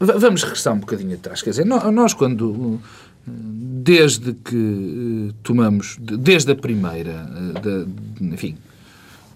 [0.00, 2.80] vamos regressar um bocadinho atrás, quer dizer, nó- nós quando.
[3.82, 7.12] Desde que uh, tomamos, de- desde a primeira,
[7.62, 7.86] da-
[8.20, 8.56] enfim,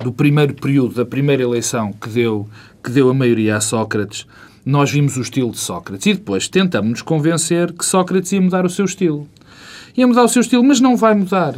[0.01, 2.49] do primeiro período, da primeira eleição que deu,
[2.83, 4.27] que deu a maioria a Sócrates,
[4.65, 8.65] nós vimos o estilo de Sócrates e depois tentamos nos convencer que Sócrates ia mudar
[8.65, 9.29] o seu estilo.
[9.97, 11.55] Ia mudar o seu estilo, mas não vai mudar.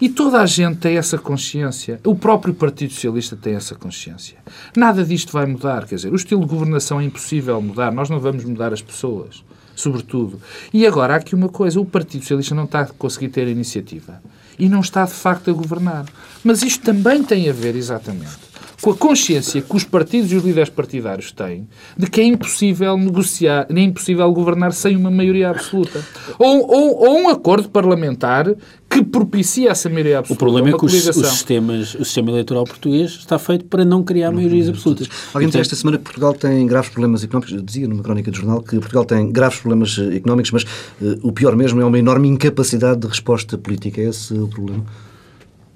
[0.00, 1.98] E toda a gente tem essa consciência.
[2.04, 4.38] O próprio Partido Socialista tem essa consciência.
[4.76, 5.86] Nada disto vai mudar.
[5.86, 7.90] Quer dizer, o estilo de governação é impossível mudar.
[7.90, 9.42] Nós não vamos mudar as pessoas,
[9.74, 10.40] sobretudo.
[10.72, 11.80] E agora, há aqui uma coisa.
[11.80, 14.22] O Partido Socialista não está a conseguir ter iniciativa.
[14.56, 16.04] E não está, de facto, a governar.
[16.44, 18.38] Mas isto também tem a ver, exatamente,
[18.80, 22.96] com a consciência que os partidos e os líderes partidários têm de que é impossível
[22.96, 26.04] negociar, é impossível governar sem uma maioria absoluta.
[26.38, 28.54] Ou, ou, ou um acordo parlamentar
[28.88, 30.38] que propicia essa maioria O absoluta.
[30.44, 34.32] problema é que os, os sistemas, o sistema eleitoral português está feito para não criar
[34.32, 35.08] maiorias absolutas.
[35.32, 37.54] Alguém disse esta semana que Portugal tem graves problemas económicos.
[37.54, 40.64] Eu dizia numa crónica de jornal que Portugal tem graves problemas eh, económicos, mas
[41.00, 44.00] eh, o pior mesmo é uma enorme incapacidade de resposta política.
[44.00, 44.84] É esse o problema?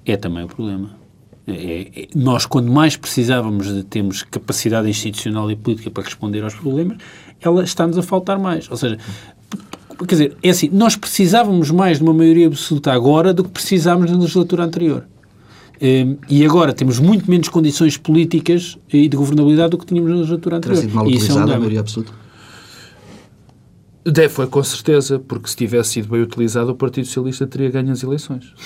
[0.05, 1.04] É também o problema.
[1.47, 6.55] É- é- nós, quando mais precisávamos de termos capacidade institucional e política para responder aos
[6.55, 6.97] problemas,
[7.39, 8.69] ela está-nos a faltar mais.
[8.71, 8.97] Ou seja,
[9.99, 14.09] quer dizer, é assim, nós precisávamos mais de uma maioria absoluta agora do que precisávamos
[14.11, 15.05] na legislatura anterior.
[15.81, 20.15] Hum, E agora temos muito menos condições políticas e de governabilidade do que tínhamos na
[20.17, 20.89] legislatura Terá anterior.
[20.89, 22.24] sido mal E é um a maioria absoluta?
[24.07, 27.91] Deve, foi com certeza, porque se tivesse sido bem utilizado, o Partido Socialista teria ganho
[27.91, 28.53] as eleições.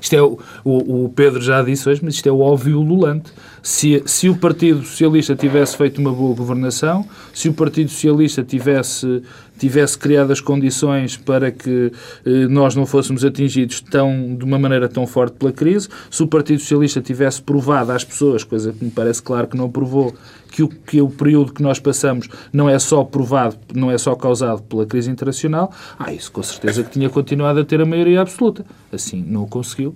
[0.00, 3.32] isto é o, o, o, Pedro já disse hoje, mas isto é o óbvio lulante.
[3.60, 9.20] Se, se o Partido Socialista tivesse feito uma boa governação, se o Partido Socialista tivesse,
[9.58, 11.92] tivesse criado as condições para que
[12.24, 16.26] eh, nós não fôssemos atingidos tão, de uma maneira tão forte pela crise, se o
[16.26, 20.14] Partido Socialista tivesse provado às pessoas, coisa que me parece claro que não provou,
[20.50, 24.14] que o, que o período que nós passamos não é só provado, não é só
[24.14, 28.20] causado pela crise internacional, ah, isso com certeza que tinha continuado a ter a maioria
[28.20, 28.64] absoluta.
[28.92, 29.94] Assim, não o conseguiu.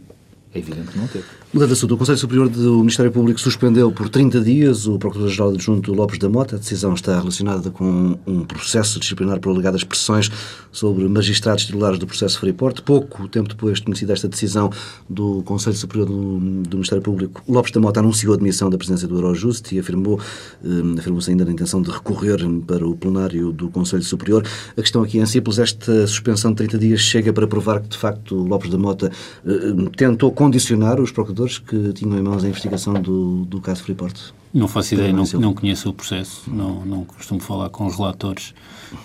[0.55, 1.25] É evidente que não teve.
[1.53, 5.51] Mudando de assunto, o Conselho Superior do Ministério Público suspendeu por 30 dias o Procurador-Geral
[5.51, 6.57] Adjunto Lopes da Mota.
[6.57, 10.31] A decisão está relacionada com um processo disciplinar por alegadas pressões
[10.71, 12.81] sobre magistrados titulares do processo Freeport.
[12.81, 14.71] Pouco tempo depois de conhecida esta decisão
[15.11, 19.07] do Conselho Superior do, do, Ministério Público, Lopes da Mota anunciou a admissão da presidência
[19.07, 20.19] do Eurojust e afirmou,
[20.65, 24.43] eh, afirmou-se ainda na intenção de recorrer para o plenário do Conselho Superior.
[24.75, 27.99] A questão aqui é simples, esta suspensão de 30 dias chega para provar que, de
[27.99, 29.13] facto, Lopes da Mota
[29.47, 29.51] eh,
[29.99, 34.33] tentou condicionar os procuradores que tinham em mãos a investigação do, do caso Freeport?
[34.53, 38.53] Não faço ideia, não, não conheço o processo, não, não costumo falar com os relatores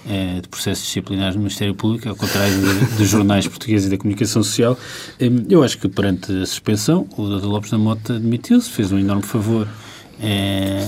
[0.05, 2.53] é, de processos disciplinares do Ministério Público, ao contrário
[2.97, 4.77] dos jornais portugueses e da comunicação social.
[5.19, 7.45] É, eu acho que perante a suspensão, o Dr.
[7.45, 9.67] Lopes da Mota admitiu-se, fez um enorme favor.
[10.19, 10.85] É,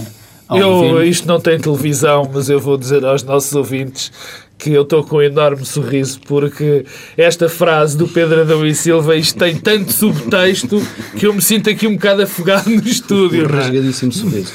[0.52, 4.12] eu, isto não tem televisão, mas eu vou dizer aos nossos ouvintes
[4.60, 9.16] que eu estou com um enorme sorriso porque esta frase do Pedro Adão e Silva
[9.16, 10.86] isto tem tanto subtexto
[11.18, 13.46] que eu me sinto aqui um bocado afogado no estúdio.
[13.46, 14.52] Um rasgadíssimo sorriso.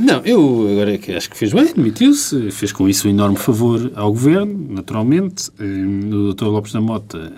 [0.00, 3.92] não, eu agora é acho que fez bem, demitiu-se, fez com isso um enorme favor
[3.94, 5.50] ao Governo, naturalmente.
[5.60, 6.46] o Dr.
[6.46, 7.32] Lopes da Mota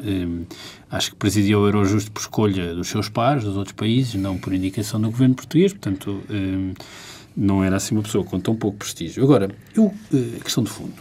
[0.91, 4.55] acho que presidiu o Eurojust por escolha dos seus pares, dos outros países, não por
[4.55, 6.23] indicação do Governo português, portanto
[7.37, 9.23] não era assim uma pessoa com tão pouco prestígio.
[9.23, 9.95] Agora, eu,
[10.41, 10.95] a questão de fundo,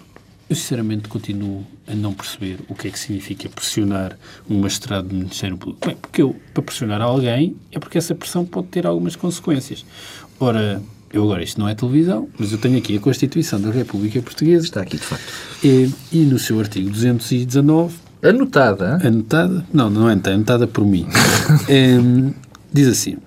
[0.49, 4.17] eu, sinceramente, continuo a não perceber o que é que significa pressionar
[4.49, 5.85] um magistrado do Ministério Público.
[5.85, 9.85] Bem, porque eu, para pressionar alguém, é porque essa pressão pode ter algumas consequências.
[10.39, 10.81] Ora,
[11.11, 14.65] eu agora, isto não é televisão, mas eu tenho aqui a Constituição da República Portuguesa.
[14.65, 15.33] Está aqui, de facto.
[15.63, 17.95] E, e no seu artigo 219...
[18.23, 18.99] Anotada?
[19.05, 19.65] Anotada?
[19.73, 21.05] Não, não é anotada por mim.
[21.67, 21.97] é,
[22.71, 23.17] diz assim,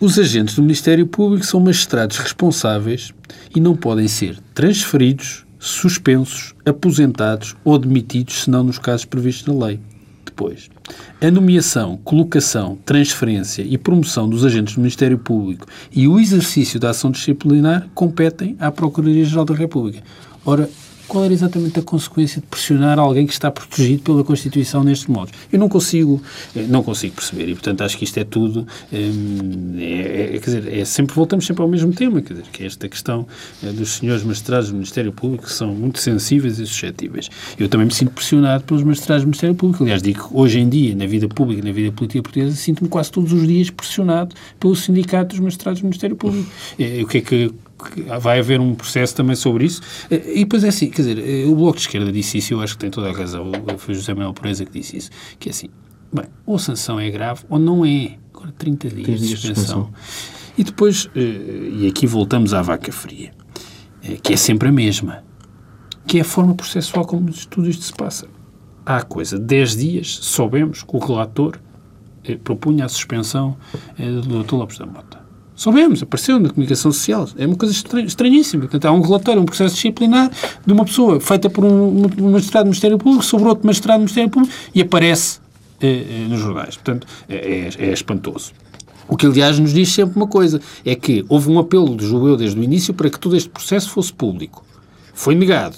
[0.00, 3.12] os agentes do Ministério Público são magistrados responsáveis
[3.54, 9.78] e não podem ser transferidos suspensos, aposentados ou demitidos, senão nos casos previstos na lei.
[10.24, 10.70] Depois,
[11.20, 16.90] a nomeação, colocação, transferência e promoção dos agentes do Ministério Público e o exercício da
[16.90, 20.02] ação disciplinar competem à Procuradoria-Geral da República.
[20.44, 20.68] Ora,
[21.10, 25.34] qual era exatamente a consequência de pressionar alguém que está protegido pela Constituição nestes modos?
[25.52, 26.22] Eu não consigo,
[26.54, 30.38] eh, não consigo perceber e, portanto, acho que isto é tudo, hum, é, é, quer
[30.38, 33.26] dizer, é sempre, voltamos sempre ao mesmo tema, quer dizer, que é esta questão
[33.60, 37.28] é, dos senhores magistrados do Ministério Público que são muito sensíveis e suscetíveis.
[37.58, 39.82] Eu também me sinto pressionado pelos magistrados do Ministério Público.
[39.82, 43.10] Aliás, digo que hoje em dia, na vida pública, na vida política portuguesa, sinto-me quase
[43.10, 46.48] todos os dias pressionado pelo sindicato dos magistrados do Ministério Público.
[46.78, 47.52] o que é que
[48.20, 49.80] vai haver um processo também sobre isso.
[50.10, 52.74] E depois é assim, quer dizer, eh, o Bloco de Esquerda disse isso, eu acho
[52.74, 55.68] que tem toda a razão, foi José Manuel Pereza que disse isso, que é assim,
[56.12, 58.18] bem, ou a sanção é grave ou não é.
[58.32, 59.90] Agora, 30 dias de suspensão.
[60.56, 63.32] E depois, eh, e aqui voltamos à vaca fria,
[64.02, 65.24] eh, que é sempre a mesma,
[66.06, 68.26] que é a forma processual como tudo isto se passa.
[68.84, 71.58] Há coisa, 10 dias, soubemos que o relator
[72.42, 73.56] propunha a suspensão
[73.96, 74.54] do Dr.
[74.54, 75.19] Lopes da Mota.
[75.60, 77.28] Soubemos, apareceu na comunicação social.
[77.36, 77.74] É uma coisa
[78.06, 78.62] estranhíssima.
[78.62, 80.30] Portanto, há um relatório, um processo disciplinar
[80.64, 84.30] de uma pessoa feita por um, magistrado do Ministério Público sobre outro magistrado do Ministério
[84.30, 85.38] Público e aparece
[85.78, 86.76] eh, eh, nos jornais.
[86.76, 88.52] Portanto, é, é, é, espantoso.
[89.06, 92.38] O que, aliás, nos diz sempre uma coisa: é que houve um apelo do judeu
[92.38, 94.64] desde o início para que todo este processo fosse público.
[95.12, 95.76] Foi negado.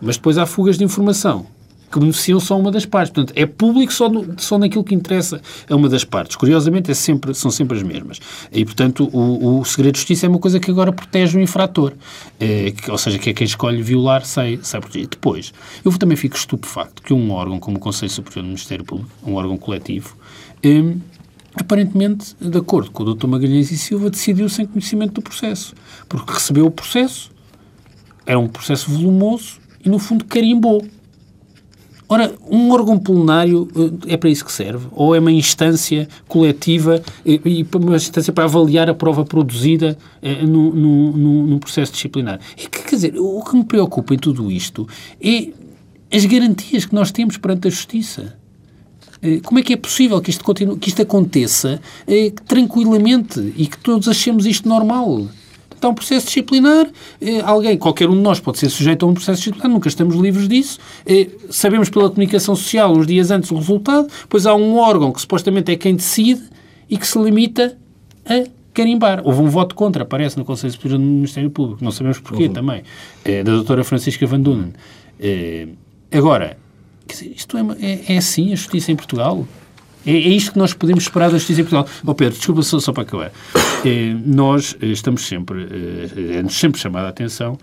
[0.00, 1.46] Mas depois há fugas de informação
[1.92, 3.12] que beneficiam só uma das partes.
[3.12, 6.36] Portanto, é público só, no, só naquilo que interessa a uma das partes.
[6.36, 8.18] Curiosamente, é sempre, são sempre as mesmas.
[8.50, 11.92] E, portanto, o, o segredo de justiça é uma coisa que agora protege o infrator.
[12.40, 15.10] É, que, ou seja, que é quem escolhe violar sai, sai protegido.
[15.10, 15.52] Depois,
[15.84, 19.34] eu também fico estupefacto que um órgão como o Conselho Superior do Ministério Público, um
[19.34, 20.16] órgão coletivo,
[20.62, 20.94] é,
[21.54, 23.26] aparentemente, de acordo com o Dr.
[23.26, 25.74] Magalhães e Silva, decidiu sem conhecimento do processo.
[26.08, 27.30] Porque recebeu o processo,
[28.24, 30.82] era um processo volumoso e, no fundo, carimbou.
[32.12, 34.86] Ora, um órgão pulmonário eh, é para isso que serve?
[34.92, 40.44] Ou é uma instância coletiva eh, e uma instância para avaliar a prova produzida eh,
[40.44, 42.38] num, processo disciplinar?
[42.54, 44.86] Que, quer dizer, o que me preocupa em tudo isto
[45.18, 45.48] é
[46.14, 48.36] as garantias que nós temos perante a justiça.
[49.44, 51.80] Como é que é possível que isto, continue, que isto aconteça
[52.46, 55.28] tranquilamente e que todos achemos isto normal?
[55.82, 56.86] Está um processo disciplinar,
[57.20, 60.14] eh, alguém, qualquer um de nós pode ser sujeito a um processo disciplinar, nunca estamos
[60.14, 60.78] livres disso.
[61.04, 65.20] Eh, sabemos pela comunicação social, uns dias antes, o resultado, pois há um órgão que
[65.20, 66.42] supostamente é quem decide
[66.88, 67.76] e que se limita
[68.24, 69.22] a carimbar.
[69.24, 72.52] Houve um voto contra, aparece no Conselho Superior do Ministério Público, não sabemos porquê uhum.
[72.52, 72.82] também,
[73.24, 74.72] é, da doutora Francisca Van Dunen.
[75.18, 75.66] É,
[76.12, 76.56] agora,
[77.08, 79.44] dizer, isto é, é, é assim a justiça em Portugal?
[80.06, 81.86] É, é isto que nós podemos esperar da justiça em Portugal.
[82.04, 83.32] Oh Pedro, desculpa só, só para acabar.
[83.84, 85.66] É, nós eh, estamos sempre,
[86.16, 87.58] é, é-nos sempre chamada a atenção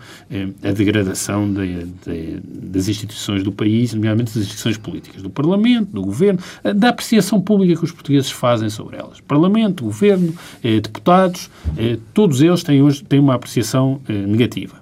[0.63, 6.01] a degradação de, de, das instituições do país, nomeadamente das instituições políticas, do Parlamento, do
[6.01, 6.39] Governo,
[6.75, 9.21] da apreciação pública que os portugueses fazem sobre elas.
[9.21, 11.49] Parlamento, Governo, deputados,
[12.13, 14.81] todos eles têm hoje têm uma apreciação negativa.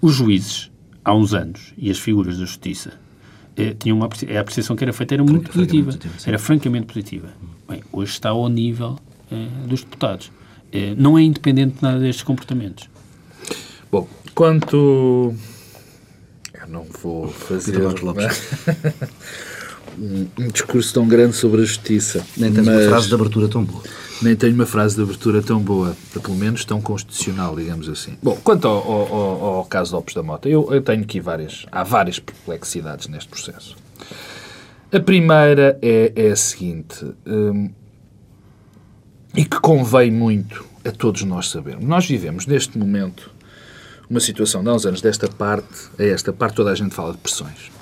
[0.00, 0.70] Os juízes,
[1.04, 2.92] há uns anos, e as figuras da justiça,
[3.56, 7.28] é, tinha uma, a apreciação que era feita era muito positiva, positiva era francamente positiva.
[7.68, 8.98] Bem, hoje está ao nível
[9.30, 10.30] é, dos deputados.
[10.70, 12.88] É, não é independente de nada destes comportamentos.
[13.90, 15.34] Bom, quanto...
[16.52, 17.78] Eu não vou fazer
[19.98, 22.24] um, um discurso tão grande sobre a justiça.
[22.36, 22.76] Nem tens mas...
[22.76, 23.82] uma frase de abertura tão boa
[24.22, 28.16] nem tenho uma frase de abertura tão boa, pelo menos tão constitucional, digamos assim.
[28.22, 31.66] Bom, quanto ao, ao, ao caso de Opes da Mota, eu, eu, tenho aqui várias,
[31.70, 33.76] há várias perplexidades neste processo.
[34.92, 37.70] A primeira é, é a seguinte, hum,
[39.34, 41.84] e que convém muito a todos nós sabermos.
[41.84, 43.30] Nós vivemos neste momento
[44.08, 47.12] uma situação de há uns anos desta parte a esta parte, toda a gente fala
[47.12, 47.75] de pressões.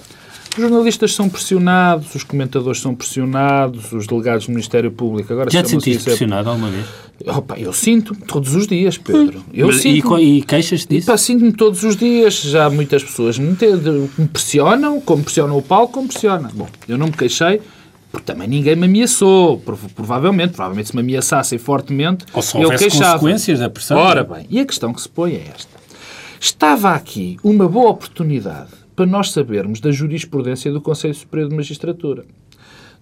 [0.56, 5.32] Os jornalistas são pressionados, os comentadores são pressionados, os delegados do Ministério Público.
[5.32, 6.86] Agora, Já te sentiste pressionado alguma vez?
[7.26, 9.42] Opa, eu sinto todos os dias, Pedro.
[9.52, 11.18] Eu Mas, sinto e, e queixas disso?
[11.18, 12.40] Sinto-me todos os dias.
[12.40, 13.56] Já muitas pessoas me,
[14.16, 16.48] me pressionam, como pressionam o Paulo, como pressionam.
[16.54, 17.60] Bom, eu não me queixei,
[18.12, 19.58] porque também ninguém me ameaçou,
[19.96, 20.52] provavelmente.
[20.52, 23.18] Provavelmente se me ameaçassem fortemente, Ou se eu queixava.
[23.18, 23.98] consequências da pressão.
[23.98, 25.74] Ora bem, e a questão que se põe é esta.
[26.40, 32.24] Estava aqui uma boa oportunidade para nós sabermos da jurisprudência do Conselho Superior de Magistratura,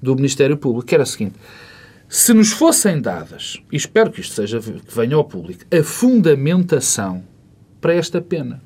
[0.01, 1.35] do Ministério Público, que era a seguinte:
[2.09, 7.23] se nos fossem dadas, e espero que isto seja que venha ao público, a fundamentação
[7.81, 8.63] para esta pena.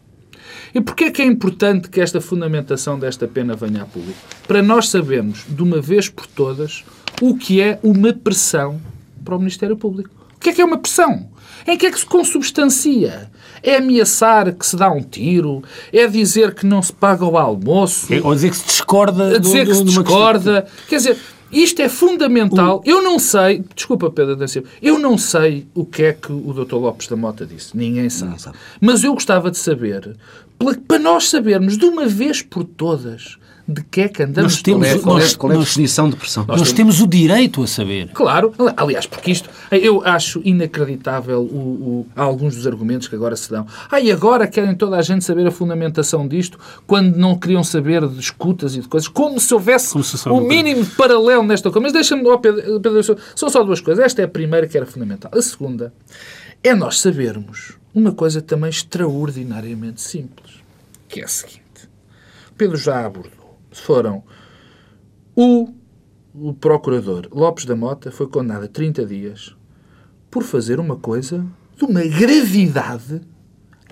[0.75, 4.19] E porquê é que é importante que esta fundamentação desta pena venha a público?
[4.47, 6.85] Para nós sabermos, de uma vez por todas,
[7.21, 8.81] o que é uma pressão
[9.25, 10.16] para o Ministério Público.
[10.47, 11.29] O que é que é uma pressão?
[11.67, 13.29] Em que é que se consubstancia?
[13.65, 15.61] É ameaçar que se dá um tiro?
[15.93, 18.15] É dizer que não se paga o almoço?
[18.15, 19.35] É, ou dizer que se discorda?
[19.35, 20.65] A dizer do, que se discorda?
[20.89, 21.19] Quer dizer,
[21.51, 22.81] isto é fundamental.
[22.87, 26.53] Eu não sei, desculpa Pedro da Silva, eu não sei o que é que o
[26.53, 26.77] Dr.
[26.77, 27.77] Lopes da Mota disse.
[27.77, 28.27] Ninguém sabe.
[28.27, 28.57] Ninguém sabe.
[28.81, 30.17] Mas eu gostava de saber,
[30.87, 33.37] para nós sabermos de uma vez por todas
[33.69, 36.09] de que é que andamos nós temos, qual é, qual é, qual é a definição
[36.09, 36.45] de pressão?
[36.47, 38.11] Nós, nós temos, o direito a saber.
[38.13, 43.51] Claro, aliás, porque isto eu acho inacreditável o, o, alguns dos argumentos que agora se
[43.51, 43.67] dão.
[43.91, 48.07] Ah, e agora querem toda a gente saber a fundamentação disto quando não queriam saber
[48.07, 51.71] de escutas e de coisas, como se houvesse como se o mínimo de paralelo nesta
[51.71, 51.83] coisa.
[51.83, 53.03] Mas deixa-me, oh Pedro, Pedro,
[53.35, 54.05] são só duas coisas.
[54.05, 55.31] Esta é a primeira que era fundamental.
[55.35, 55.93] A segunda
[56.63, 60.63] é nós sabermos uma coisa também extraordinariamente simples,
[61.09, 61.63] que é a seguinte.
[62.57, 63.36] Pedro já abordou
[63.81, 64.23] foram
[65.35, 65.69] o,
[66.35, 69.55] o procurador Lopes da Mota foi condenado a 30 dias
[70.31, 71.47] por fazer uma coisa
[71.77, 73.21] de uma gravidade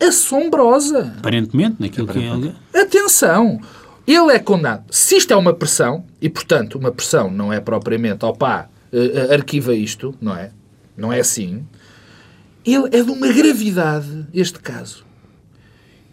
[0.01, 1.15] assombrosa.
[1.19, 2.81] Aparentemente, naquilo que é.
[2.81, 3.61] Atenção!
[4.07, 4.85] Ele é condenado.
[4.91, 9.75] Se isto é uma pressão, e portanto uma pressão não é propriamente, opá, uh, arquiva
[9.75, 10.51] isto, não é?
[10.97, 11.67] Não é assim.
[12.65, 15.05] Ele é de uma gravidade, este caso,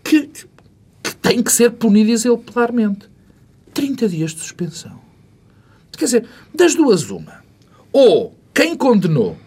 [0.03, 0.29] que,
[1.03, 3.10] que tem que ser punido exemplarmente.
[3.73, 4.99] 30 dias de suspensão.
[5.97, 7.43] Quer dizer, das duas, uma.
[7.91, 9.37] Ou quem condenou.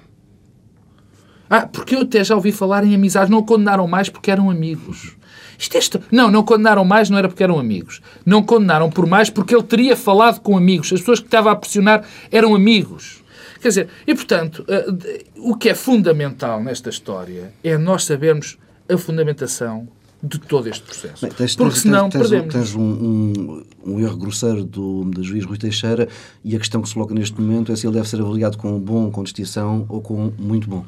[1.48, 3.30] Ah, porque eu até já ouvi falar em amizades.
[3.30, 5.16] Não condenaram mais porque eram amigos.
[5.58, 6.00] Isto é est...
[6.10, 8.00] Não, não condenaram mais não era porque eram amigos.
[8.24, 10.92] Não condenaram por mais porque ele teria falado com amigos.
[10.92, 13.22] As pessoas que estava a pressionar eram amigos.
[13.60, 18.58] Quer dizer, e portanto, uh, o que é fundamental nesta história é nós sabermos
[18.88, 19.88] a fundamentação
[20.24, 21.26] de todo este processo.
[21.26, 22.54] Bem, tens, Porque tens, senão tens, perdemos.
[22.54, 26.08] Tens um, um, um, erro grosseiro do, do juiz Rui Teixeira
[26.42, 28.78] e a questão que se coloca neste momento é se ele deve ser avaliado com
[28.80, 30.84] bom, com distinção ou com muito bom.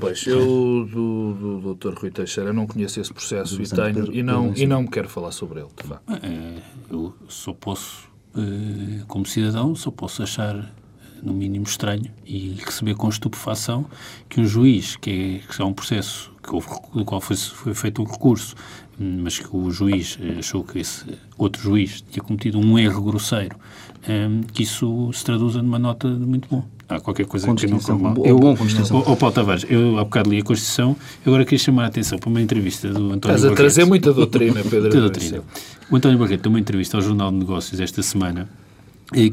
[0.00, 1.94] Pois, eu do, do Dr.
[1.94, 5.08] Rui Teixeira não conheço esse processo e, tenho, Pedro, e, não, e não me quero
[5.08, 6.02] falar sobre ele, de facto.
[6.20, 10.74] É, eu só posso, eh, como cidadão, só posso achar
[11.22, 13.86] no mínimo estranho e receber com estupefação
[14.28, 17.74] que um juiz, que é, que é um processo que houve, do qual foi, foi
[17.74, 18.54] feito um recurso,
[18.98, 21.04] mas que o juiz achou que esse
[21.36, 23.56] outro juiz tinha cometido um erro grosseiro,
[24.08, 26.64] um, que isso se traduza numa nota de muito bom.
[26.88, 28.16] Há qualquer coisa que não como mal.
[28.24, 29.00] Eu, bom Constituição.
[29.00, 31.86] O, o Paulo Tavares, eu há bocado li a Constituição, eu agora queria chamar a
[31.88, 34.80] atenção para uma entrevista do António Estás a trazer muita doutrina, Pedro.
[34.80, 35.42] muita doutrina.
[35.90, 38.48] O António Barreto deu uma entrevista ao Jornal de Negócios esta semana,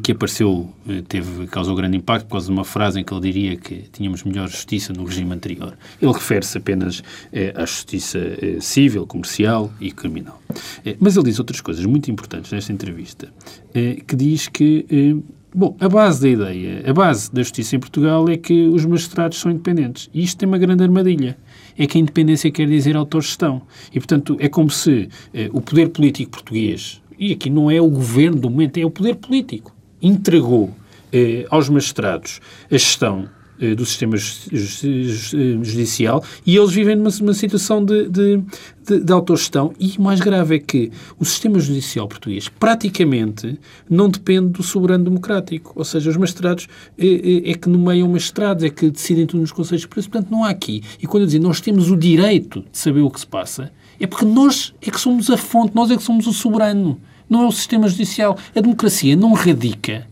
[0.02, 3.22] que apareceu, eh, teve, causou grande impacto por causa de uma frase em que ele
[3.22, 5.78] diria que tínhamos melhor justiça no regime anterior.
[6.02, 7.04] Ele refere-se apenas
[7.34, 10.42] eh, à justiça eh, civil, comercial e criminal.
[10.86, 13.28] Eh, mas ele diz outras coisas muito importantes nesta entrevista,
[13.74, 15.22] eh, que diz que, eh,
[15.54, 19.40] bom, a base da ideia, a base da justiça em Portugal é que os magistrados
[19.40, 20.10] são independentes.
[20.14, 21.38] E isto tem uma grande armadilha.
[21.78, 23.62] É que a independência quer dizer autogestão.
[23.90, 25.10] E, portanto, é como se
[25.52, 29.16] o poder político português, e aqui não é o governo do momento, é o poder
[29.16, 30.72] político, entregou
[31.12, 32.40] eh, aos magistrados
[32.70, 38.44] a gestão eh, do sistema judicial e eles vivem numa, numa situação de, de,
[38.86, 39.74] de, de autogestão.
[39.80, 43.58] E mais grave é que o sistema judicial português praticamente
[43.90, 45.72] não depende do soberano democrático.
[45.74, 49.54] Ou seja, os magistrados é, é, é que nomeiam magistrados, é que decidem tudo nos
[49.54, 50.10] conselhos de preço.
[50.10, 50.84] Portanto, não há aqui.
[51.02, 54.08] E quando eu digo nós temos o direito de saber o que se passa, é
[54.08, 57.00] porque nós é que somos a fonte, nós é que somos o soberano.
[57.30, 58.38] Não é o sistema judicial.
[58.56, 60.08] A democracia não radica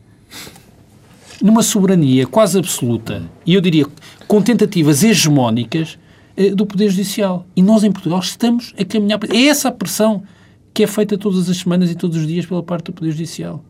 [1.41, 3.85] numa soberania quase absoluta, e eu diria
[4.27, 5.97] com tentativas hegemónicas
[6.37, 7.45] eh, do Poder Judicial.
[7.55, 9.19] E nós, em Portugal, estamos a caminhar.
[9.29, 10.23] É essa a pressão
[10.73, 13.63] que é feita todas as semanas e todos os dias pela parte do Poder Judicial.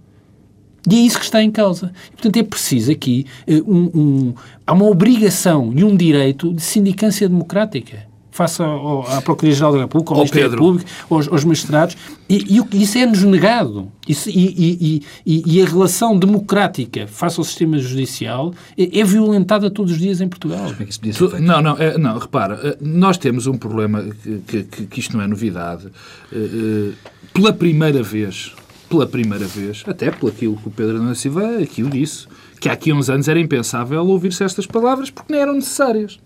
[0.90, 1.92] E é isso que está em causa.
[2.12, 4.34] Portanto, é preciso aqui eh, um, um,
[4.68, 10.18] há uma obrigação e um direito de sindicância democrática face à Procuradoria-Geral da República, ao,
[10.18, 10.66] ao Ministério Pedro.
[10.66, 11.96] Público, aos, aos magistrados,
[12.28, 13.92] e, e isso é-nos negado.
[14.08, 19.94] Isso, e, e, e, a relação democrática face ao sistema judicial é, é violentada todos
[19.94, 20.66] os dias em Portugal.
[20.66, 21.40] É feito?
[21.40, 24.04] Não, não, é, não, repara, eh, nós temos um problema
[24.48, 25.88] que, que, que isto não é novidade.
[26.32, 26.92] Eh, eh,
[27.34, 28.52] pela primeira vez,
[28.90, 32.28] pela primeira vez, até pelo aquilo que o Pedro Ana Silva aqui o disse,
[32.64, 36.18] que há aqui uns anos era impensável ouvir-se estas palavras porque não eram necessárias.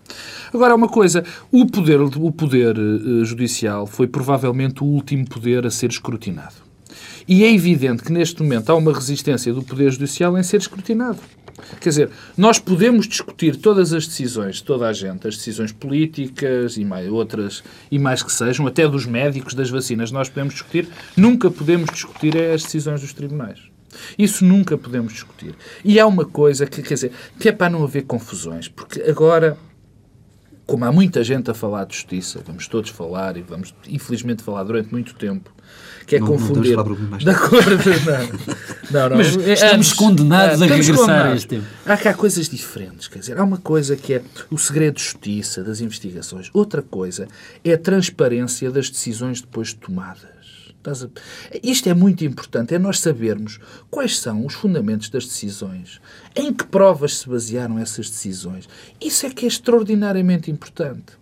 [0.54, 5.70] Agora, uma coisa, o poder, o poder uh, judicial foi provavelmente o último poder a
[5.70, 6.54] ser escrutinado.
[7.26, 11.18] E é evidente que neste momento há uma resistência do poder judicial em ser escrutinado.
[11.80, 16.76] Quer dizer, nós podemos discutir todas as decisões de toda a gente, as decisões políticas
[16.76, 20.88] e mais, outras, e mais que sejam, até dos médicos, das vacinas, nós podemos discutir,
[21.16, 23.58] nunca podemos discutir é as decisões dos tribunais.
[24.18, 25.54] Isso nunca podemos discutir.
[25.84, 29.56] E há uma coisa que, quer dizer, que é para não haver confusões, porque agora,
[30.66, 34.64] como há muita gente a falar de justiça, vamos todos falar e vamos, infelizmente, falar
[34.64, 35.50] durante muito tempo,
[36.06, 36.76] que é não, confundir.
[36.76, 38.90] Não mais da cor não.
[38.90, 39.16] não, não.
[39.16, 41.32] Mas estamos condenados a regressar condenados.
[41.32, 41.66] a este tempo.
[41.84, 45.62] Há cá coisas diferentes, quer dizer, há uma coisa que é o segredo de justiça,
[45.62, 46.50] das investigações.
[46.52, 47.28] Outra coisa
[47.64, 50.37] é a transparência das decisões depois tomadas.
[51.62, 53.58] Isto é muito importante, é nós sabermos
[53.90, 56.00] quais são os fundamentos das decisões,
[56.34, 58.68] em que provas se basearam essas decisões.
[59.00, 61.18] Isso é que é extraordinariamente importante.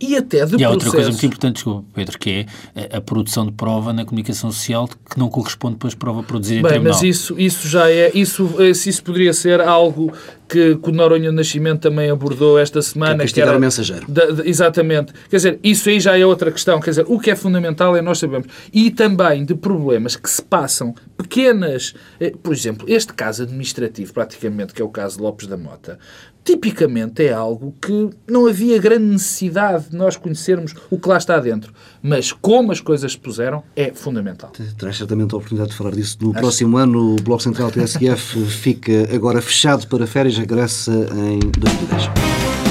[0.00, 2.46] E até de E há outra coisa muito importante, desculpa, Pedro, que
[2.76, 6.62] é a produção de prova na comunicação social que não corresponde depois prova produzida em
[6.62, 6.94] Bem, tribunal.
[6.94, 10.12] mas isso, isso já é, isso, isso poderia ser algo
[10.48, 13.24] que, que o Noronha Nascimento também abordou esta semana.
[13.24, 14.06] Que, é que era, o mensageiro.
[14.44, 15.12] exatamente.
[15.28, 16.80] Quer dizer, isso aí já é outra questão.
[16.80, 18.48] Quer dizer, o que é fundamental é nós sabemos.
[18.72, 24.72] E também de problemas que se passam, pequenas, eh, por exemplo, este caso administrativo, praticamente,
[24.72, 25.98] que é o caso de Lopes da Mota,
[26.44, 31.38] tipicamente é algo que não havia grande necessidade de nós conhecermos o que lá está
[31.38, 31.72] dentro.
[32.02, 34.50] Mas como as coisas se puseram, é fundamental.
[34.78, 36.16] Terás certamente a oportunidade de falar disso.
[36.20, 36.40] No Acho...
[36.40, 42.67] próximo ano, o Bloco Central TSF fica agora fechado para férias, regressa em 2010.